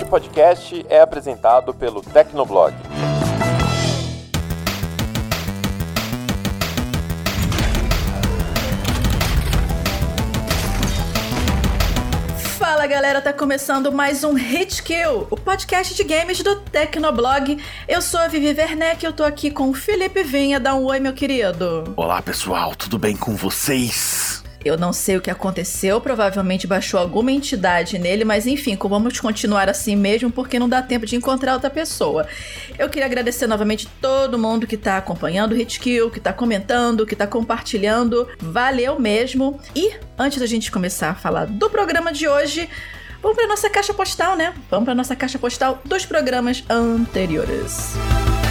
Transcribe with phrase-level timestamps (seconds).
[0.00, 2.74] Este podcast é apresentado pelo Tecnoblog.
[12.58, 17.62] Fala galera, tá começando mais um Hit Kill, o podcast de games do Tecnoblog.
[17.86, 20.58] Eu sou a Vivi Werneck e eu tô aqui com o Felipe Vinha.
[20.58, 21.92] Dá um oi, meu querido.
[21.94, 24.29] Olá pessoal, tudo bem com vocês?
[24.64, 29.68] Eu não sei o que aconteceu, provavelmente baixou alguma entidade nele, mas enfim, vamos continuar
[29.68, 32.26] assim mesmo, porque não dá tempo de encontrar outra pessoa.
[32.78, 37.16] Eu queria agradecer novamente todo mundo que tá acompanhando o Hitkill, que tá comentando, que
[37.16, 38.28] tá compartilhando.
[38.38, 39.58] Valeu mesmo.
[39.74, 42.68] E antes da gente começar a falar do programa de hoje,
[43.22, 44.52] vamos para nossa caixa postal, né?
[44.70, 47.94] Vamos para nossa caixa postal dos programas anteriores.
[47.96, 48.49] Música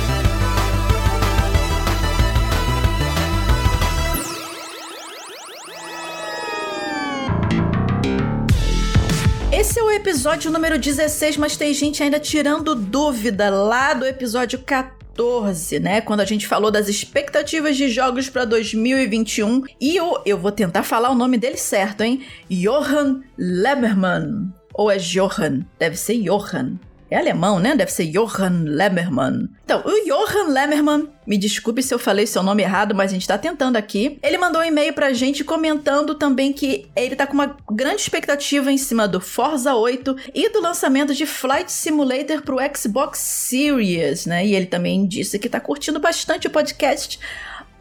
[9.59, 14.57] Esse é o episódio número 16, mas tem gente ainda tirando dúvida lá do episódio
[14.59, 15.81] 14.
[15.81, 15.99] né?
[15.99, 19.63] Quando a gente falou das expectativas de jogos para 2021.
[19.81, 22.23] E o, eu vou tentar falar o nome dele certo, hein?
[22.49, 24.49] Johan Lemmermann.
[24.73, 25.65] Ou é Johan?
[25.77, 26.79] Deve ser Johan.
[27.11, 27.75] É alemão, né?
[27.75, 29.49] Deve ser Johann Lemmermann.
[29.65, 33.27] Então, o Johann Lemmermann, me desculpe se eu falei seu nome errado, mas a gente
[33.27, 34.19] tá tentando aqui.
[34.21, 38.71] Ele mandou um e-mail pra gente comentando também que ele tá com uma grande expectativa
[38.71, 44.45] em cima do Forza 8 e do lançamento de Flight Simulator pro Xbox Series, né?
[44.45, 47.19] E ele também disse que tá curtindo bastante o podcast.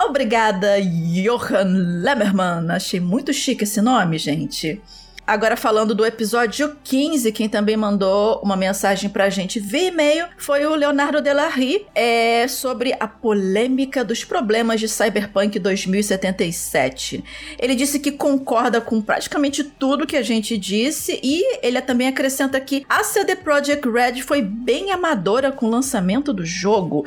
[0.00, 2.70] Obrigada, Johann Lemmermann.
[2.70, 4.80] Achei muito chique esse nome, gente.
[5.28, 10.64] Agora falando do episódio 15, quem também mandou uma mensagem pra gente via e-mail foi
[10.64, 17.22] o Leonardo Delarry, é, sobre a polêmica dos problemas de Cyberpunk 2077.
[17.58, 22.58] Ele disse que concorda com praticamente tudo que a gente disse e ele também acrescenta
[22.58, 27.04] que a CD Projekt Red foi bem amadora com o lançamento do jogo.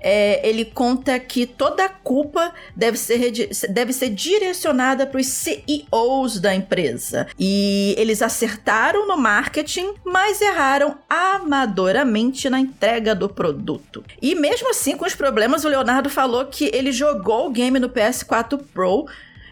[0.00, 3.32] É, ele conta que toda a culpa deve ser,
[3.68, 7.26] deve ser direcionada para os CEOs da empresa.
[7.36, 14.04] E e eles acertaram no marketing, mas erraram amadoramente na entrega do produto.
[14.20, 17.88] E mesmo assim, com os problemas, o Leonardo falou que ele jogou o game no
[17.88, 19.06] PS4 Pro.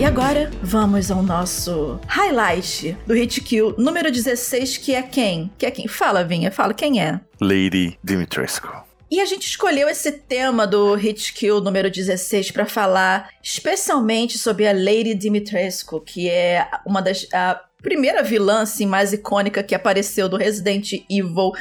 [0.02, 5.52] E agora, vamos ao nosso highlight do Hit Kill número 16, que é quem?
[5.60, 5.88] Que é quem?
[5.88, 7.22] Fala, Vinha, fala quem é.
[7.40, 8.84] Lady Dimitrescu.
[9.12, 14.68] E a gente escolheu esse tema do Hit Kill número 16 para falar especialmente sobre
[14.68, 20.28] a Lady Dimitrescu, que é uma das a primeira vilã assim, mais icônica que apareceu
[20.28, 21.52] do Resident Evil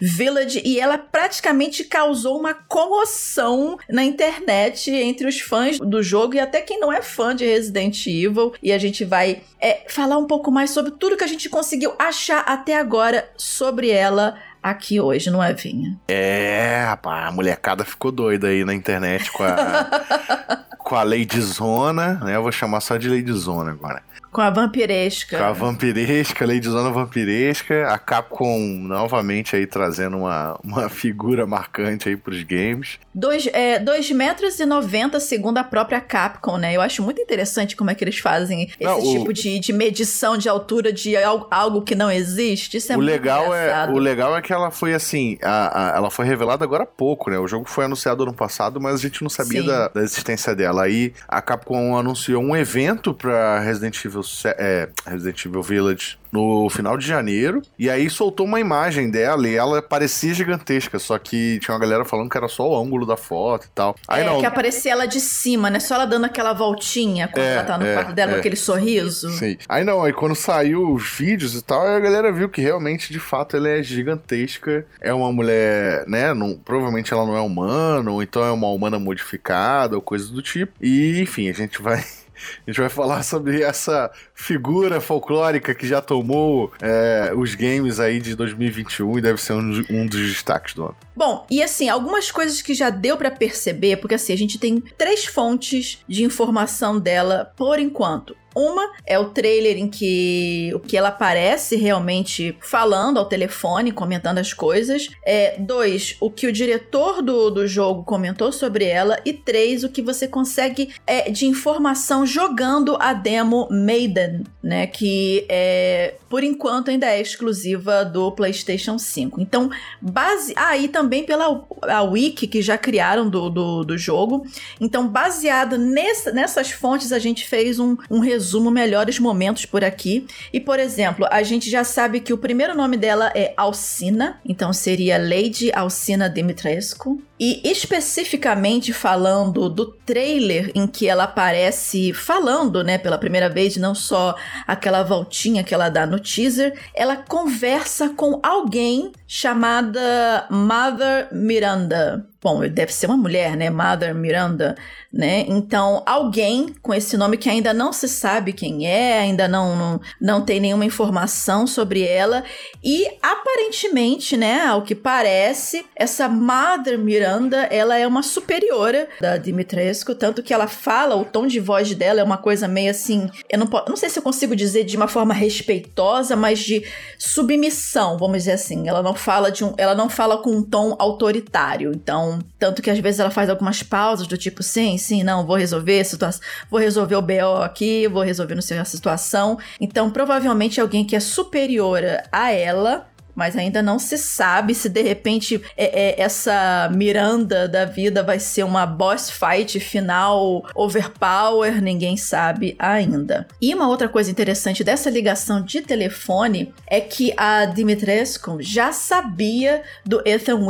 [0.00, 6.40] Village e ela praticamente causou uma comoção na internet entre os fãs do jogo e
[6.40, 8.52] até quem não é fã de Resident Evil.
[8.62, 11.94] E a gente vai é, falar um pouco mais sobre tudo que a gente conseguiu
[11.98, 15.98] achar até agora sobre ela aqui hoje, não é, Vinha?
[16.08, 22.14] É, rapaz, a molecada ficou doida aí na internet com a, com a Lady Zona,
[22.14, 22.36] né?
[22.36, 24.02] Eu vou chamar só de Lady Zona agora.
[24.38, 25.36] Com a vampiresca.
[25.36, 27.88] Com a vampiresca, Lady Zona vampiresca.
[27.88, 33.00] A Capcom novamente aí trazendo uma, uma figura marcante aí pros games.
[33.12, 36.72] 2 é, dois metros e 90 segundo a própria Capcom, né?
[36.72, 39.32] Eu acho muito interessante como é que eles fazem esse não, tipo o...
[39.32, 42.76] de, de medição de altura de algo, algo que não existe.
[42.76, 43.90] Isso é o muito legal engraçado.
[43.90, 46.86] é O legal é que ela foi assim, a, a, ela foi revelada agora há
[46.86, 47.40] pouco, né?
[47.40, 50.84] O jogo foi anunciado ano passado, mas a gente não sabia da, da, existência dela.
[50.84, 56.96] Aí a Capcom anunciou um evento pra Resident Evil, é, Resident Evil Village no final
[56.96, 57.62] de janeiro.
[57.78, 62.04] E aí soltou uma imagem dela e ela parecia gigantesca, só que tinha uma galera
[62.04, 63.96] falando que era só o ângulo da foto e tal.
[64.06, 64.40] Aí é, não.
[64.40, 65.80] que aparecia ela de cima, né?
[65.80, 68.34] Só ela dando aquela voltinha quando é, ela tá no é, quarto dela, é.
[68.34, 69.30] com aquele sorriso.
[69.30, 69.56] Sim.
[69.68, 73.18] Aí não, aí quando saiu os vídeos e tal, a galera viu que realmente, de
[73.18, 74.86] fato, ela é gigantesca.
[75.00, 76.34] É uma mulher, né?
[76.34, 80.42] Não, provavelmente ela não é humana, ou então é uma humana modificada, ou coisa do
[80.42, 80.72] tipo.
[80.80, 82.04] E, enfim, a gente vai
[82.66, 88.20] A gente vai falar sobre essa figura folclórica que já tomou é, os games aí
[88.20, 90.96] de 2021 e deve ser um, um dos destaques do ano.
[91.16, 94.80] Bom, e assim, algumas coisas que já deu para perceber, porque assim, a gente tem
[94.96, 98.36] três fontes de informação dela por enquanto.
[98.58, 104.38] Uma é o trailer em que o que ela aparece realmente falando ao telefone, comentando
[104.38, 105.10] as coisas.
[105.24, 109.16] É, dois, o que o diretor do, do jogo comentou sobre ela.
[109.24, 114.88] E três, o que você consegue é, de informação jogando a demo Maiden, né?
[114.88, 119.40] Que é, por enquanto ainda é exclusiva do PlayStation 5.
[119.40, 119.70] Então,
[120.02, 120.52] base.
[120.56, 124.44] Ah, também pela a wiki que já criaram do, do, do jogo.
[124.80, 129.84] Então, baseado nessa, nessas fontes, a gente fez um, um resumo resumo melhores momentos por
[129.84, 130.26] aqui.
[130.50, 134.72] E, por exemplo, a gente já sabe que o primeiro nome dela é Alcina, então
[134.72, 137.22] seria Lady Alcina Dimitrescu.
[137.38, 143.94] E especificamente falando do trailer em que ela aparece falando, né, pela primeira vez, não
[143.94, 144.34] só
[144.66, 152.26] aquela voltinha que ela dá no teaser, ela conversa com alguém chamada Mother Miranda.
[152.40, 153.68] Bom, deve ser uma mulher, né?
[153.68, 154.76] Mother Miranda,
[155.12, 155.44] né?
[155.48, 160.00] Então, alguém com esse nome que ainda não se sabe quem é, ainda não, não,
[160.20, 162.44] não tem nenhuma informação sobre ela.
[162.82, 167.27] E aparentemente, né, ao que parece, essa Mother Miranda,
[167.70, 172.20] ela é uma superiora da Dimitrescu, tanto que ela fala, o tom de voz dela
[172.20, 175.08] é uma coisa meio assim, eu não, não sei se eu consigo dizer de uma
[175.08, 176.84] forma respeitosa, mas de
[177.18, 178.88] submissão, vamos dizer assim.
[178.88, 181.92] Ela não fala de um, ela não fala com um tom autoritário.
[181.94, 185.56] Então, tanto que às vezes ela faz algumas pausas do tipo, sim, sim, não, vou
[185.56, 189.58] resolver situação, vou resolver o BO aqui, vou resolver não sei a situação.
[189.80, 193.07] Então, provavelmente alguém que é superior a ela
[193.38, 198.40] mas ainda não se sabe se de repente é, é, essa Miranda da vida vai
[198.40, 203.46] ser uma boss fight final overpower, ninguém sabe ainda.
[203.62, 209.84] E uma outra coisa interessante dessa ligação de telefone é que a Dimitrescu já sabia
[210.04, 210.66] do Ethan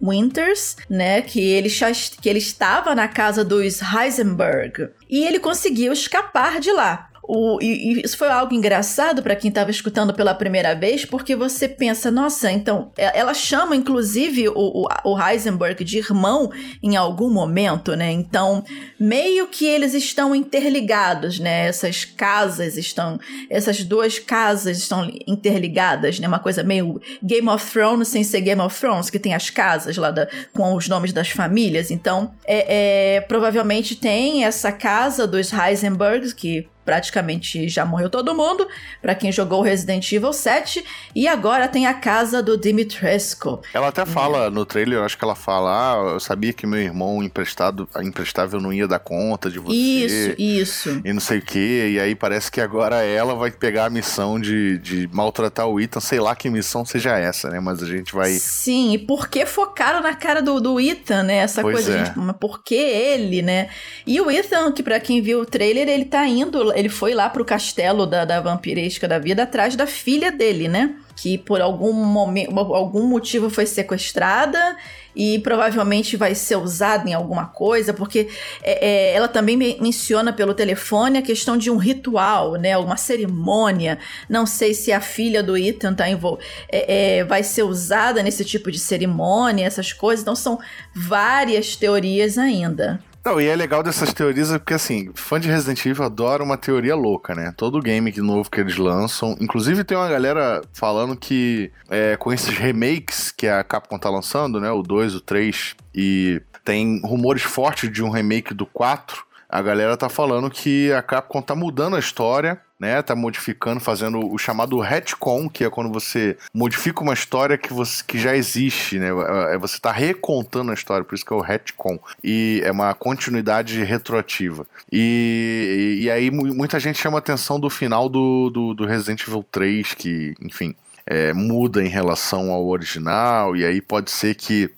[0.00, 5.92] Winters, né, que ele, já, que ele estava na casa dos Heisenberg e ele conseguiu
[5.92, 7.08] escapar de lá.
[7.22, 11.36] O, e, e, isso foi algo engraçado para quem estava escutando pela primeira vez, porque
[11.36, 16.50] você pensa, nossa, então, é, ela chama inclusive o, o, o, Heisenberg de irmão
[16.82, 18.10] em algum momento, né?
[18.10, 18.64] Então,
[18.98, 21.68] meio que eles estão interligados, né?
[21.68, 26.26] Essas casas estão, essas duas casas estão interligadas, né?
[26.26, 29.96] Uma coisa meio Game of Thrones sem ser Game of Thrones, que tem as casas
[29.96, 31.90] lá da, com os nomes das famílias.
[31.92, 38.66] Então, é, é provavelmente tem essa casa dos Heisenbergs, que praticamente já morreu todo mundo,
[39.00, 40.84] para quem jogou Resident Evil 7,
[41.14, 43.62] e agora tem a casa do Dimitrescu.
[43.72, 46.80] Ela até fala no trailer, eu acho que ela fala, ah, eu sabia que meu
[46.80, 49.76] irmão emprestado, emprestável não ia dar conta de você.
[49.76, 51.00] Isso, isso.
[51.04, 54.40] E não sei o que, e aí parece que agora ela vai pegar a missão
[54.40, 58.12] de, de maltratar o Ethan, sei lá que missão seja essa, né, mas a gente
[58.12, 58.30] vai...
[58.32, 62.04] Sim, e por que focaram na cara do, do Ethan, né, essa pois coisa, é.
[62.04, 63.68] gente, mas por que ele, né?
[64.06, 67.28] E o Ethan, que para quem viu o trailer, ele tá indo ele foi lá
[67.28, 70.94] pro castelo da, da vampiresca da vida atrás da filha dele, né?
[71.16, 74.76] Que por algum momento, algum motivo foi sequestrada
[75.14, 78.28] e provavelmente vai ser usada em alguma coisa, porque
[78.62, 82.76] é, é, ela também menciona pelo telefone a questão de um ritual, né?
[82.78, 83.98] Uma cerimônia.
[84.28, 86.38] Não sei se a filha do Ethan tá envol
[86.70, 90.22] é, é, vai ser usada nesse tipo de cerimônia, essas coisas.
[90.22, 90.58] Então são
[90.94, 93.00] várias teorias ainda.
[93.24, 96.96] Não, e é legal dessas teorias porque, assim, fã de Resident Evil adora uma teoria
[96.96, 97.54] louca, né?
[97.56, 99.36] Todo game novo que eles lançam.
[99.40, 104.60] Inclusive, tem uma galera falando que é, com esses remakes que a Capcom tá lançando,
[104.60, 104.72] né?
[104.72, 109.98] O 2, o 3, e tem rumores fortes de um remake do 4 a galera
[109.98, 113.00] tá falando que a Capcom tá mudando a história, né?
[113.00, 118.02] Tá modificando, fazendo o chamado retcon, que é quando você modifica uma história que, você,
[118.04, 119.06] que já existe, né?
[119.06, 121.96] É, é você tá recontando a história, por isso que é o retcon.
[122.24, 124.66] E é uma continuidade retroativa.
[124.90, 129.46] E, e, e aí muita gente chama atenção do final do, do, do Resident Evil
[129.52, 130.74] 3, que, enfim,
[131.06, 134.68] é, muda em relação ao original, e aí pode ser que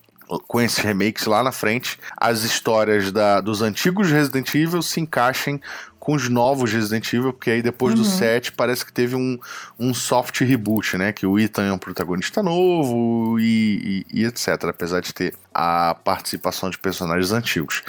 [0.46, 5.61] com esses remakes lá na frente, as histórias da, dos antigos Resident Evil se encaixem
[6.04, 8.02] com os novos Resident Evil, porque aí depois uhum.
[8.02, 9.38] do 7 parece que teve um,
[9.80, 11.14] um soft reboot, né?
[11.14, 14.64] Que o Ethan é um protagonista novo e, e, e etc.
[14.64, 17.82] Apesar de ter a participação de personagens antigos.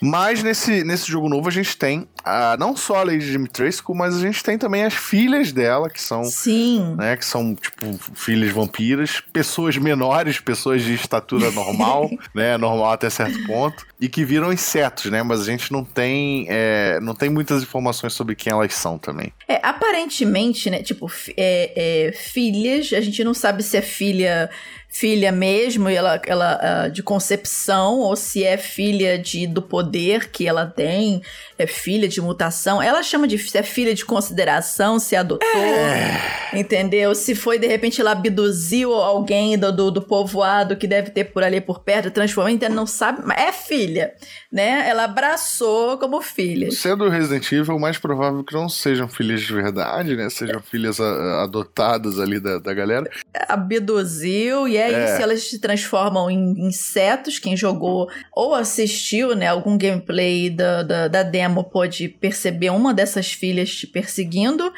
[0.00, 4.16] Mas nesse, nesse jogo novo a gente tem a, não só a Lady Dimitrescu, mas
[4.16, 6.24] a gente tem também as filhas dela, que são.
[6.24, 6.94] Sim.
[6.96, 12.56] Né, que são, tipo, filhas vampiras, pessoas menores, pessoas de estatura normal, né?
[12.56, 15.22] Normal até certo ponto, e que viram insetos, né?
[15.22, 19.32] Mas a gente não tem, é, não tem muitas informações sobre quem elas são também.
[19.48, 20.82] É, aparentemente, né?
[20.82, 24.50] Tipo, é, é, filhas, a gente não sabe se é filha
[24.88, 30.48] filha mesmo, ela, ela uh, de concepção, ou se é filha de, do poder que
[30.48, 31.22] ela tem,
[31.58, 32.80] é filha de mutação.
[32.80, 36.50] Ela chama de se é filha de consideração, se adotou, é.
[36.54, 37.14] entendeu?
[37.14, 41.42] Se foi, de repente, ela abduziu alguém do, do, do, povoado que deve ter por
[41.42, 44.12] ali por perto, transformou, então não sabe, mas é filha,
[44.52, 44.88] né?
[44.88, 46.70] Ela abraçou como filha.
[46.70, 50.30] Sendo Resident Evil, o mais provável que não sejam filhas de verdade, né?
[50.30, 53.10] Sejam filhas a, adotadas ali da, da galera.
[53.48, 55.04] Abduziu e é, é.
[55.04, 57.38] isso, elas se transformam em insetos.
[57.38, 63.32] Quem jogou ou assistiu, né, algum gameplay da, da, da demo pode perceber uma dessas
[63.32, 64.72] filhas te perseguindo,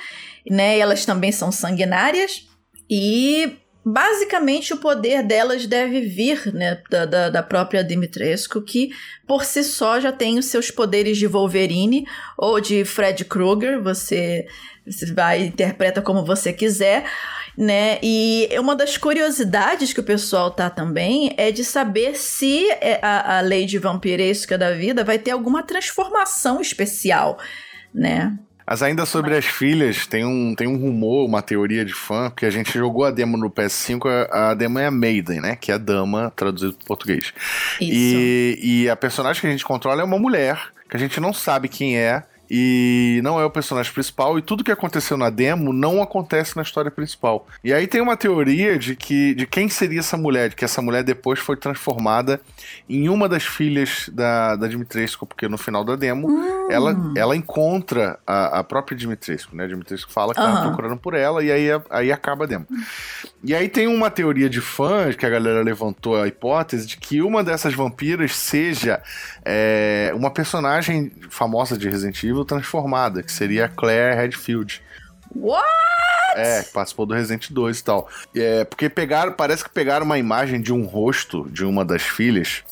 [0.49, 0.79] né?
[0.79, 2.49] Elas também são sanguinárias
[2.89, 8.91] e basicamente o poder delas deve vir né, da, da, da, própria Dimitrescu, que
[9.27, 14.47] por si só já tem os seus poderes de Wolverine ou de Fred Krueger, você,
[14.87, 17.05] você vai interpreta como você quiser
[17.61, 17.99] né?
[18.03, 23.37] E uma das curiosidades que o pessoal tá também é de saber se é, a,
[23.37, 27.39] a lei de vampiresca da vida vai ter alguma transformação especial,
[27.95, 28.35] né?
[28.67, 32.47] Mas ainda sobre as filhas, tem um, tem um rumor, uma teoria de fã, que
[32.47, 35.55] a gente jogou a demo no PS5, a, a demo é a Maiden, né?
[35.55, 37.35] Que é a dama, traduzido para português.
[37.79, 37.93] Isso.
[37.93, 41.35] E, e a personagem que a gente controla é uma mulher, que a gente não
[41.35, 45.73] sabe quem é, e não é o personagem principal e tudo que aconteceu na demo
[45.73, 47.47] não acontece na história principal.
[47.63, 50.83] E aí tem uma teoria de que de quem seria essa mulher, de que essa
[50.83, 52.41] mulher depois foi transformada
[52.89, 56.69] em uma das filhas da, da Dimitrescu, porque no final da demo hum.
[56.71, 59.65] ela, ela encontra a, a própria Dimitrescu, né?
[59.65, 60.53] A Dimitrescu fala que uhum.
[60.53, 62.67] tá procurando por ela e aí, aí acaba a demo.
[63.45, 67.23] E aí tem uma teoria de fãs que a galera levantou a hipótese de que
[67.23, 69.01] uma dessas vampiras seja
[69.45, 74.83] é, uma personagem famosa de Resident Evil transformada, que seria a Claire Redfield.
[75.35, 75.67] What?
[76.37, 78.09] É, que participou do Resident 2 e tal.
[78.35, 82.63] É, porque pegaram, parece que pegaram uma imagem de um rosto de uma das filhas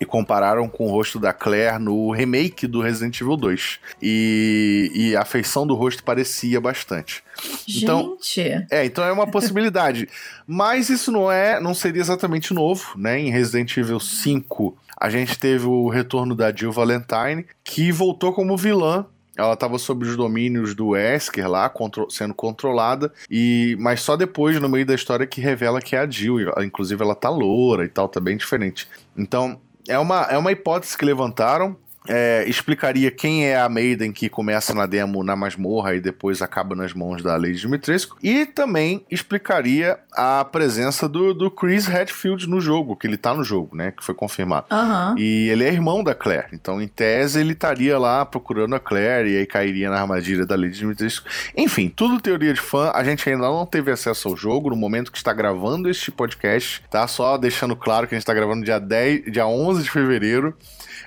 [0.00, 3.78] e compararam com o rosto da Claire no remake do Resident Evil 2.
[4.00, 7.22] E, e a feição do rosto parecia bastante.
[7.68, 8.66] Então, Gente.
[8.70, 10.08] É, então é uma possibilidade.
[10.46, 13.18] Mas isso não é, não seria exatamente novo, né?
[13.18, 18.56] Em Resident Evil 5, a gente teve o retorno da Jill Valentine, que voltou como
[18.56, 24.16] vilã ela estava sob os domínios do Wesker lá, contro sendo controlada, e mas só
[24.16, 26.50] depois, no meio da história, que revela que é a Jill.
[26.64, 28.88] Inclusive, ela tá loura e tal, tá bem diferente.
[29.14, 31.76] Então, é uma, é uma hipótese que levantaram
[32.08, 36.74] é, explicaria quem é a Maiden que começa na demo na masmorra e depois acaba
[36.74, 38.16] nas mãos da Lady Dimitrescu.
[38.22, 43.44] E também explicaria a presença do, do Chris Redfield no jogo, que ele tá no
[43.44, 43.92] jogo, né?
[43.92, 44.66] Que foi confirmado.
[44.70, 45.18] Uhum.
[45.18, 46.48] E ele é irmão da Claire.
[46.52, 50.56] Então, em tese, ele estaria lá procurando a Claire e aí cairia na armadilha da
[50.56, 51.28] Lady Dimitrescu.
[51.56, 52.90] Enfim, tudo teoria de fã.
[52.94, 56.82] A gente ainda não teve acesso ao jogo no momento que está gravando este podcast,
[56.90, 57.06] tá?
[57.06, 60.56] Só deixando claro que a gente está gravando dia 10, dia 11 de fevereiro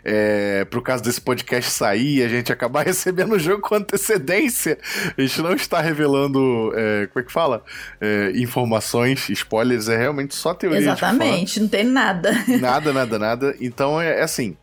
[0.03, 4.77] é, pro caso desse podcast sair e a gente acabar recebendo o jogo com antecedência,
[5.17, 7.63] a gente não está revelando, é, como é que fala?
[7.99, 12.29] É, informações, spoilers, é realmente só teoria Exatamente, não tem nada.
[12.59, 13.55] Nada, nada, nada.
[13.59, 14.55] Então é, é assim,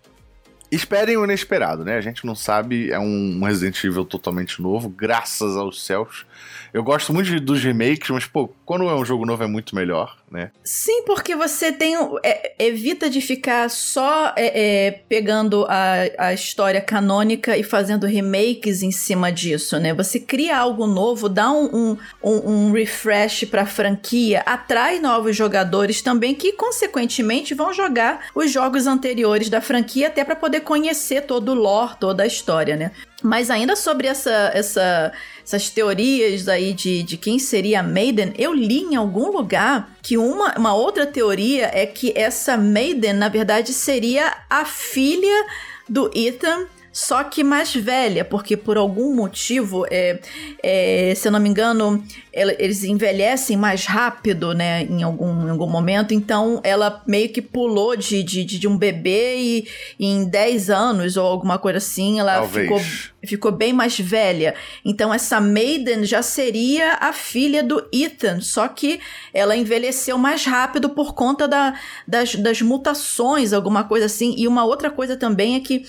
[0.71, 1.97] Esperem o inesperado, né?
[1.97, 6.27] A gente não sabe, é um Resident Evil totalmente novo, graças aos céus.
[6.75, 10.19] Eu gosto muito dos remakes, mas, pô, quando é um jogo novo é muito melhor,
[10.31, 10.51] né?
[10.65, 11.97] Sim, porque você tem.
[12.23, 18.83] É, evita de ficar só é, é, pegando a, a história canônica e fazendo remakes
[18.83, 19.95] em cima disso, né?
[19.95, 26.35] Você cria algo novo, dá um, um, um refresh pra franquia, atrai novos jogadores também
[26.35, 31.55] que, consequentemente, vão jogar os jogos anteriores da franquia até para poder conhecer todo o
[31.55, 32.91] lore, toda a história, né?
[33.23, 35.13] Mas ainda sobre essa, essa,
[35.47, 40.19] essas teorias aí de, de quem seria a Maiden, eu li em algum lugar que
[40.19, 45.47] uma, uma outra teoria é que essa Maiden, na verdade, seria a filha
[45.89, 50.19] do Ethan só que mais velha, porque por algum motivo, é,
[50.63, 52.03] é, se eu não me engano,
[52.37, 56.13] eles envelhecem mais rápido, né, em algum, em algum momento.
[56.13, 61.17] Então, ela meio que pulou de, de, de um bebê e, e em 10 anos
[61.17, 62.67] ou alguma coisa assim, ela Talvez.
[62.67, 62.81] ficou
[63.27, 64.55] ficou bem mais velha.
[64.85, 69.01] Então essa Maiden já seria a filha do Ethan, só que
[69.35, 74.35] ela envelheceu mais rápido por conta da, das, das mutações, alguma coisa assim.
[74.39, 75.85] E uma outra coisa também é que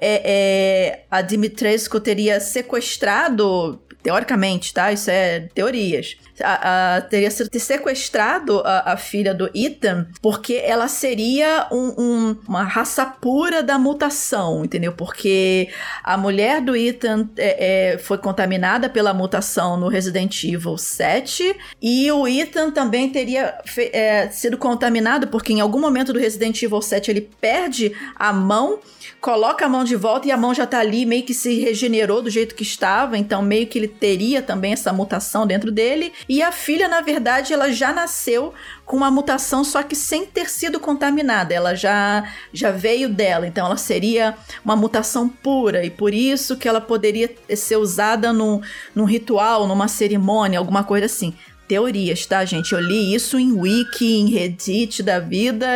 [0.00, 4.92] é, é, a Dimitrescu teria sequestrado teoricamente, tá?
[4.92, 6.16] Isso é teorias.
[6.42, 12.36] A, a, teria sido sequestrado a, a, filha do Ethan porque ela seria um, um,
[12.46, 14.92] uma raça pura da mutação, entendeu?
[14.92, 15.68] Porque
[16.02, 22.10] a mulher do Ethan é, é, foi contaminada pela mutação no Resident Evil 7 e
[22.12, 26.82] o Ethan também teria fe, é, sido contaminado porque em algum momento do Resident Evil
[26.82, 28.80] 7 ele perde a mão
[29.20, 32.22] coloca a mão de volta e a mão já tá ali, meio que se regenerou
[32.22, 36.12] do jeito que estava, então meio que ele teria também essa mutação dentro dele.
[36.30, 38.54] E a filha, na verdade, ela já nasceu
[38.86, 41.52] com uma mutação, só que sem ter sido contaminada.
[41.52, 42.22] Ela já,
[42.52, 47.34] já veio dela, então ela seria uma mutação pura, e por isso que ela poderia
[47.56, 48.60] ser usada num,
[48.94, 51.34] num ritual, numa cerimônia, alguma coisa assim
[51.66, 52.72] teorias, tá, gente?
[52.72, 55.66] Eu li isso em wiki, em Reddit da vida,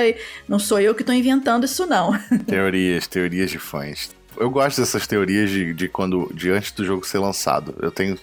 [0.49, 2.13] não sou eu que tô inventando isso, não.
[2.47, 4.14] Teorias, teorias de fãs.
[4.37, 7.75] Eu gosto dessas teorias de, de quando de antes do jogo ser lançado.
[7.81, 8.19] Eu tenho,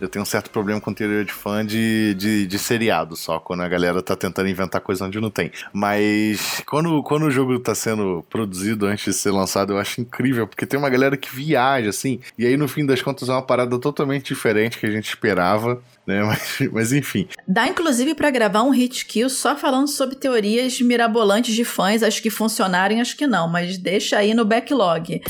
[0.00, 3.62] eu tenho um certo problema com teoria de fã de, de, de seriado só, quando
[3.62, 5.50] a galera tá tentando inventar coisa onde não tem.
[5.72, 10.46] Mas quando, quando o jogo tá sendo produzido antes de ser lançado, eu acho incrível,
[10.46, 13.42] porque tem uma galera que viaja, assim, e aí no fim das contas é uma
[13.42, 16.22] parada totalmente diferente que a gente esperava né?
[16.28, 17.28] Mas, mas enfim.
[17.46, 22.22] Dá inclusive para gravar um hit kill só falando sobre teorias mirabolantes de fãs, acho
[22.22, 25.20] que funcionarem, acho que não, mas deixa aí no backlog.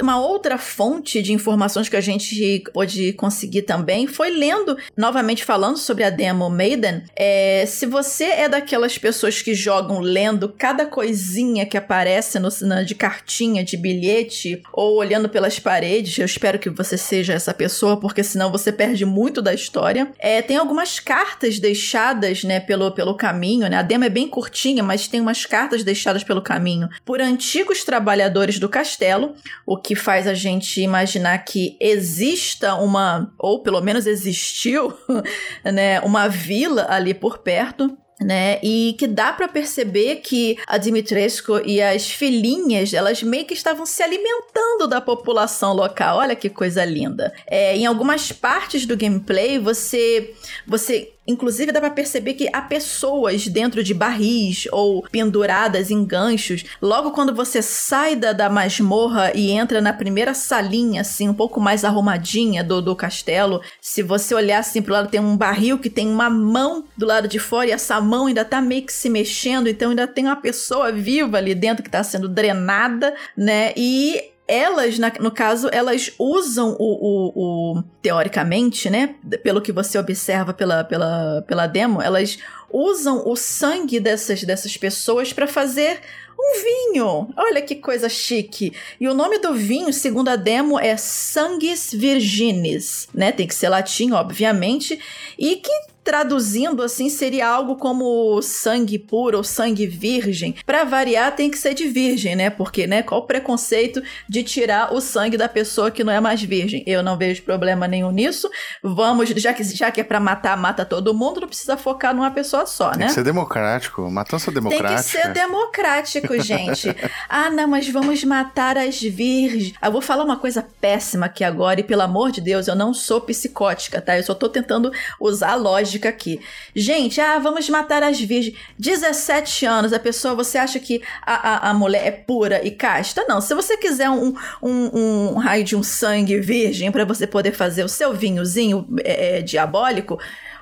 [0.00, 5.78] Uma outra fonte de informações que a gente pôde conseguir também foi lendo, novamente falando
[5.78, 7.02] sobre a demo Maiden.
[7.16, 12.50] É, se você é daquelas pessoas que jogam lendo cada coisinha que aparece no,
[12.84, 17.98] de cartinha, de bilhete, ou olhando pelas paredes, eu espero que você seja essa pessoa,
[17.98, 20.12] porque senão você perde muito da história.
[20.18, 23.76] É, tem algumas cartas deixadas né, pelo, pelo caminho, né?
[23.76, 28.58] A demo é bem curtinha, mas tem umas cartas deixadas pelo caminho por antigos trabalhadores
[28.58, 29.34] do castelo,
[29.64, 34.92] o que faz a gente imaginar que exista uma, ou pelo menos existiu,
[35.64, 38.58] né, uma vila ali por perto né?
[38.62, 43.84] E que dá para perceber que a Dimitrescu e as filhinhas, elas meio que estavam
[43.84, 46.16] se alimentando da população local.
[46.16, 47.30] Olha que coisa linda.
[47.46, 50.34] É, em algumas partes do gameplay, você
[50.66, 56.64] você Inclusive, dá pra perceber que há pessoas dentro de barris ou penduradas em ganchos.
[56.80, 61.60] Logo quando você sai da, da masmorra e entra na primeira salinha, assim, um pouco
[61.60, 65.90] mais arrumadinha do, do castelo, se você olhar assim pro lado, tem um barril que
[65.90, 69.08] tem uma mão do lado de fora e essa mão ainda tá meio que se
[69.08, 73.72] mexendo, então ainda tem uma pessoa viva ali dentro que tá sendo drenada, né?
[73.76, 79.16] E elas, na, no caso, elas usam o, o, o, teoricamente, né?
[79.42, 82.38] Pelo que você observa pela, pela, pela demo, elas
[82.70, 86.00] usam o sangue dessas, dessas pessoas para fazer
[86.38, 87.28] um vinho.
[87.36, 88.72] Olha que coisa chique.
[89.00, 93.32] E o nome do vinho, segundo a demo, é Sanguis Virginis, né?
[93.32, 95.00] Tem que ser latim, obviamente,
[95.38, 100.54] e que traduzindo assim seria algo como sangue puro ou sangue virgem.
[100.64, 102.48] Para variar tem que ser de virgem, né?
[102.48, 106.40] Porque, né, qual o preconceito de tirar o sangue da pessoa que não é mais
[106.40, 106.84] virgem?
[106.86, 108.48] Eu não vejo problema nenhum nisso.
[108.84, 112.30] Vamos, já que já que é para matar, mata todo mundo, não precisa focar numa
[112.30, 113.06] pessoa só, tem né?
[113.06, 114.88] Tem que ser democrático, matança democrática.
[114.88, 116.96] Tem que ser democrático, gente.
[117.28, 119.74] ah, não, mas vamos matar as virgens.
[119.82, 122.94] Eu vou falar uma coisa péssima aqui agora e pelo amor de Deus, eu não
[122.94, 124.16] sou psicótica, tá?
[124.16, 126.40] Eu só tô tentando usar a lógica aqui.
[126.74, 128.56] Gente, ah, vamos matar as virgens.
[128.78, 133.24] 17 anos, a pessoa, você acha que a, a, a mulher é pura e casta?
[133.28, 133.40] Não.
[133.40, 137.84] Se você quiser um, um, um raio de um sangue virgem para você poder fazer
[137.84, 140.18] o seu vinhozinho é, é, diabólico,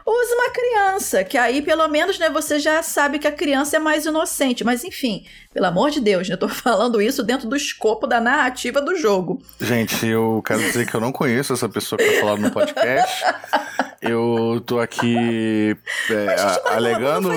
[0.07, 3.79] use uma criança, que aí pelo menos né, você já sabe que a criança é
[3.79, 4.64] mais inocente.
[4.64, 8.21] Mas enfim, pelo amor de Deus, né, eu tô falando isso dentro do escopo da
[8.21, 9.43] narrativa do jogo.
[9.61, 13.25] Gente, eu quero dizer que eu não conheço essa pessoa que tá falando no podcast.
[14.01, 15.75] Eu tô aqui
[16.11, 17.31] é, a, alegando,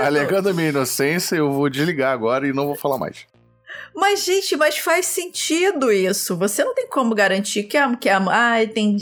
[0.00, 3.26] alegando a minha inocência, eu vou desligar agora e não vou falar mais.
[3.94, 6.36] Mas, gente, mas faz sentido isso.
[6.36, 8.96] Você não tem como garantir que a, que a ai, tem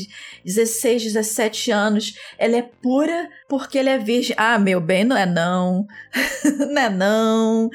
[0.44, 4.34] 16, 17 anos, ela é pura porque ela é virgem.
[4.38, 5.84] Ah, meu bem, não é não.
[6.70, 7.68] não é não.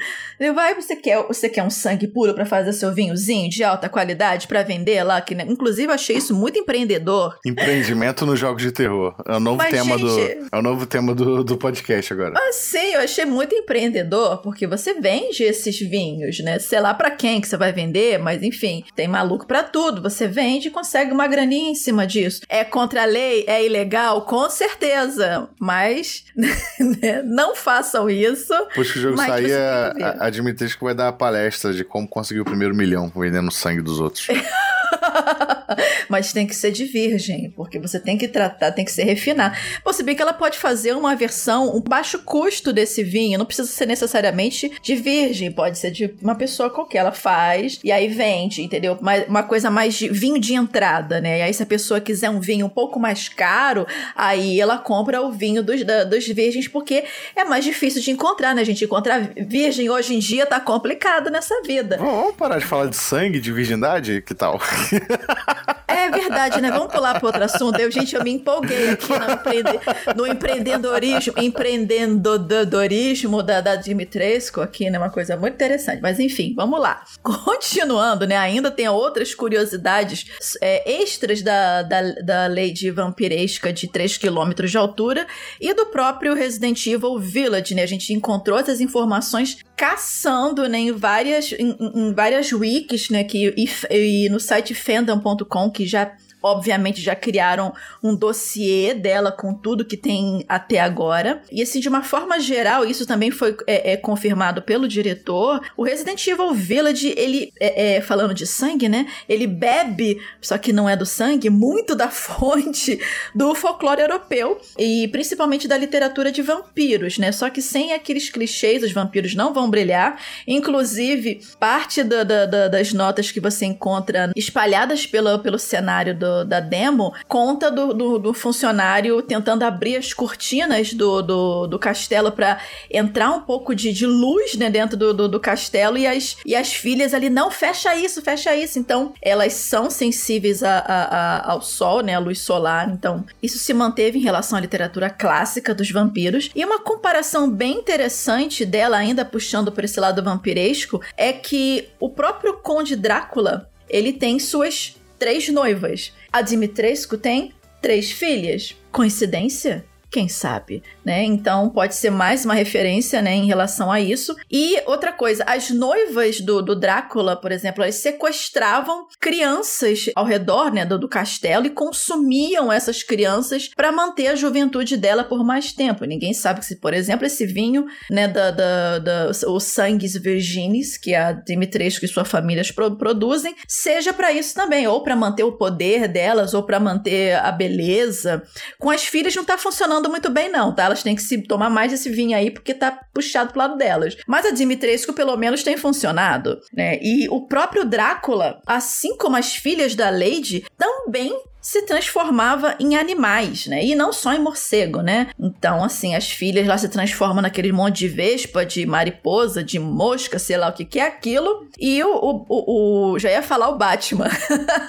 [0.54, 4.48] Vai, você quer, você quer um sangue puro para fazer seu vinhozinho de alta qualidade
[4.48, 5.20] para vender lá?
[5.20, 5.44] Que, né?
[5.46, 7.38] Inclusive, eu achei isso muito empreendedor.
[7.44, 9.14] Empreendimento nos jogos de terror.
[9.26, 10.48] É o novo Mas, tema gente, do.
[10.50, 12.34] É o novo tema do, do podcast agora.
[12.36, 16.58] Ah, sim, eu achei muito empreendedor, porque você vende esses vinhos, né?
[16.58, 20.00] Sei lá para quem que você vai vender, mas enfim, tem maluco para tudo.
[20.00, 22.40] Você vende e consegue uma graninha em cima disso.
[22.48, 23.44] É contra a lei?
[23.46, 24.22] É ilegal?
[24.22, 28.54] Com certeza mas né, não façam isso.
[28.68, 32.40] Depois que o jogo sair, a, a Dimitrescu vai dar a palestra de como conseguir
[32.40, 34.28] o primeiro milhão vendendo sangue dos outros.
[36.08, 39.58] Mas tem que ser de virgem, porque você tem que tratar, tem que se refinar.
[39.84, 43.68] Você bem que ela pode fazer uma versão, um baixo custo desse vinho, não precisa
[43.68, 46.98] ser necessariamente de virgem, pode ser de uma pessoa qualquer.
[46.98, 48.98] Ela faz e aí vende, entendeu?
[49.28, 51.38] Uma coisa mais de vinho de entrada, né?
[51.38, 55.20] E aí, se a pessoa quiser um vinho um pouco mais caro, aí ela compra
[55.20, 58.84] o vinho dos, da, dos virgens, porque é mais difícil de encontrar, né, gente?
[58.84, 61.96] Encontrar virgem hoje em dia tá complicado nessa vida.
[61.98, 64.22] Vamos parar de falar de sangue, de virgindade?
[64.22, 64.60] Que tal?
[65.96, 66.70] É verdade, né?
[66.70, 67.80] Vamos pular para outro assunto.
[67.80, 69.80] Eu, gente, eu me empolguei aqui no, empreende...
[70.16, 74.98] no empreendedorismo, empreendedorismo da, da Dimitrescu aqui, né?
[74.98, 76.02] Uma coisa muito interessante.
[76.02, 77.02] Mas enfim, vamos lá.
[77.22, 78.36] Continuando, né?
[78.36, 80.26] Ainda tem outras curiosidades
[80.60, 85.26] é, extras da, da, da de vampiresca de 3 km de altura
[85.60, 87.82] e do próprio Resident Evil Village, né?
[87.82, 93.24] A gente encontrou essas informações caçando né, em, várias, em, em várias wikis, né?
[93.24, 96.12] Que, e, e no site fandom.com, que já
[96.46, 101.42] obviamente já criaram um dossiê dela com tudo que tem até agora.
[101.50, 105.60] E assim, de uma forma geral, isso também foi é, é confirmado pelo diretor.
[105.76, 109.06] O Resident Evil Village, ele, é, é, falando de sangue, né?
[109.28, 113.00] Ele bebe, só que não é do sangue, muito da fonte
[113.34, 117.32] do folclore europeu e principalmente da literatura de vampiros, né?
[117.32, 120.20] Só que sem aqueles clichês, os vampiros não vão brilhar.
[120.46, 126.35] Inclusive, parte da, da, da, das notas que você encontra espalhadas pelo, pelo cenário do,
[126.44, 132.32] da demo conta do, do, do, funcionário tentando abrir as cortinas do, do, do castelo
[132.32, 132.58] para
[132.90, 136.54] entrar um pouco de, de luz né, dentro do, do, do, castelo e as, e
[136.54, 138.78] as filhas ali, não, fecha isso, fecha isso.
[138.78, 142.90] Então, elas são sensíveis a, a, a, ao sol, né, à luz solar.
[142.90, 146.50] Então, isso se manteve em relação à literatura clássica dos vampiros.
[146.54, 152.08] E uma comparação bem interessante dela, ainda puxando por esse lado vampiresco, é que o
[152.08, 156.12] próprio Conde Drácula ele tem suas três noivas.
[156.36, 158.76] A Dimitrescu tem três filhas.
[158.92, 159.86] Coincidência?
[160.10, 161.24] Quem sabe, né?
[161.24, 164.36] Então pode ser mais uma referência, né, em relação a isso.
[164.50, 170.72] E outra coisa, as noivas do, do Drácula, por exemplo, elas sequestravam crianças ao redor,
[170.72, 175.72] né, do, do castelo e consumiam essas crianças para manter a juventude dela por mais
[175.72, 176.04] tempo.
[176.04, 181.14] Ninguém sabe se, por exemplo, esse vinho, né, da, da, da os sangues virginis que
[181.14, 185.52] a Dimitrescu e sua família pro, produzem, seja para isso também, ou para manter o
[185.52, 188.42] poder delas, ou para manter a beleza.
[188.78, 190.84] Com as filhas não tá funcionando funcionando muito bem, não, tá?
[190.84, 194.16] Elas têm que se tomar mais desse vinho aí porque tá puxado pro lado delas.
[194.26, 196.98] Mas a Dimitrescu, pelo menos, tem funcionado, né?
[197.02, 203.66] E o próprio Drácula, assim como as filhas da Lady, também se transformava em animais,
[203.66, 203.84] né?
[203.84, 205.30] E não só em morcego, né?
[205.36, 210.38] Então, assim, as filhas lá se transformam naquele monte de vespa, de mariposa, de mosca,
[210.38, 211.66] sei lá o que que é aquilo.
[211.76, 214.28] E o, o, o, já ia falar o Batman.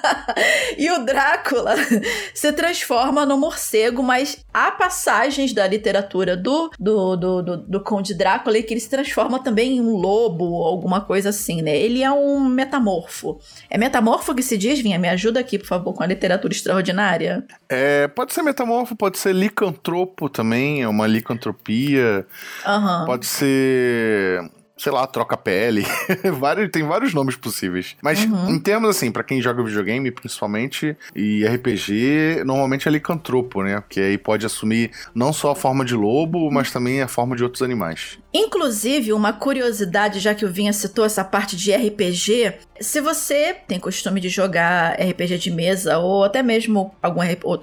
[0.77, 1.73] e o Drácula
[2.31, 8.13] se transforma no morcego, mas há passagens da literatura do, do, do, do, do Conde
[8.13, 11.75] Drácula que ele se transforma também em um lobo ou alguma coisa assim, né?
[11.75, 13.39] Ele é um metamorfo.
[13.67, 14.79] É metamorfo que se diz?
[14.79, 17.45] Vinha, me ajuda aqui, por favor, com a literatura extraordinária?
[17.69, 22.25] É, pode ser metamorfo, pode ser licantropo também, é uma licantropia.
[22.65, 23.06] Uhum.
[23.06, 25.84] Pode ser sei lá, troca pele.
[26.39, 27.95] vários, tem vários nomes possíveis.
[28.01, 28.51] Mas uhum.
[28.51, 33.84] em termos assim, para quem joga videogame, principalmente, e RPG, normalmente é licantropo, né?
[33.89, 37.43] Que aí pode assumir não só a forma de lobo, mas também a forma de
[37.43, 38.19] outros animais.
[38.38, 43.80] Inclusive, uma curiosidade, já que o Vinha citou essa parte de RPG, se você tem
[43.80, 47.21] costume de jogar RPG de mesa ou até mesmo algum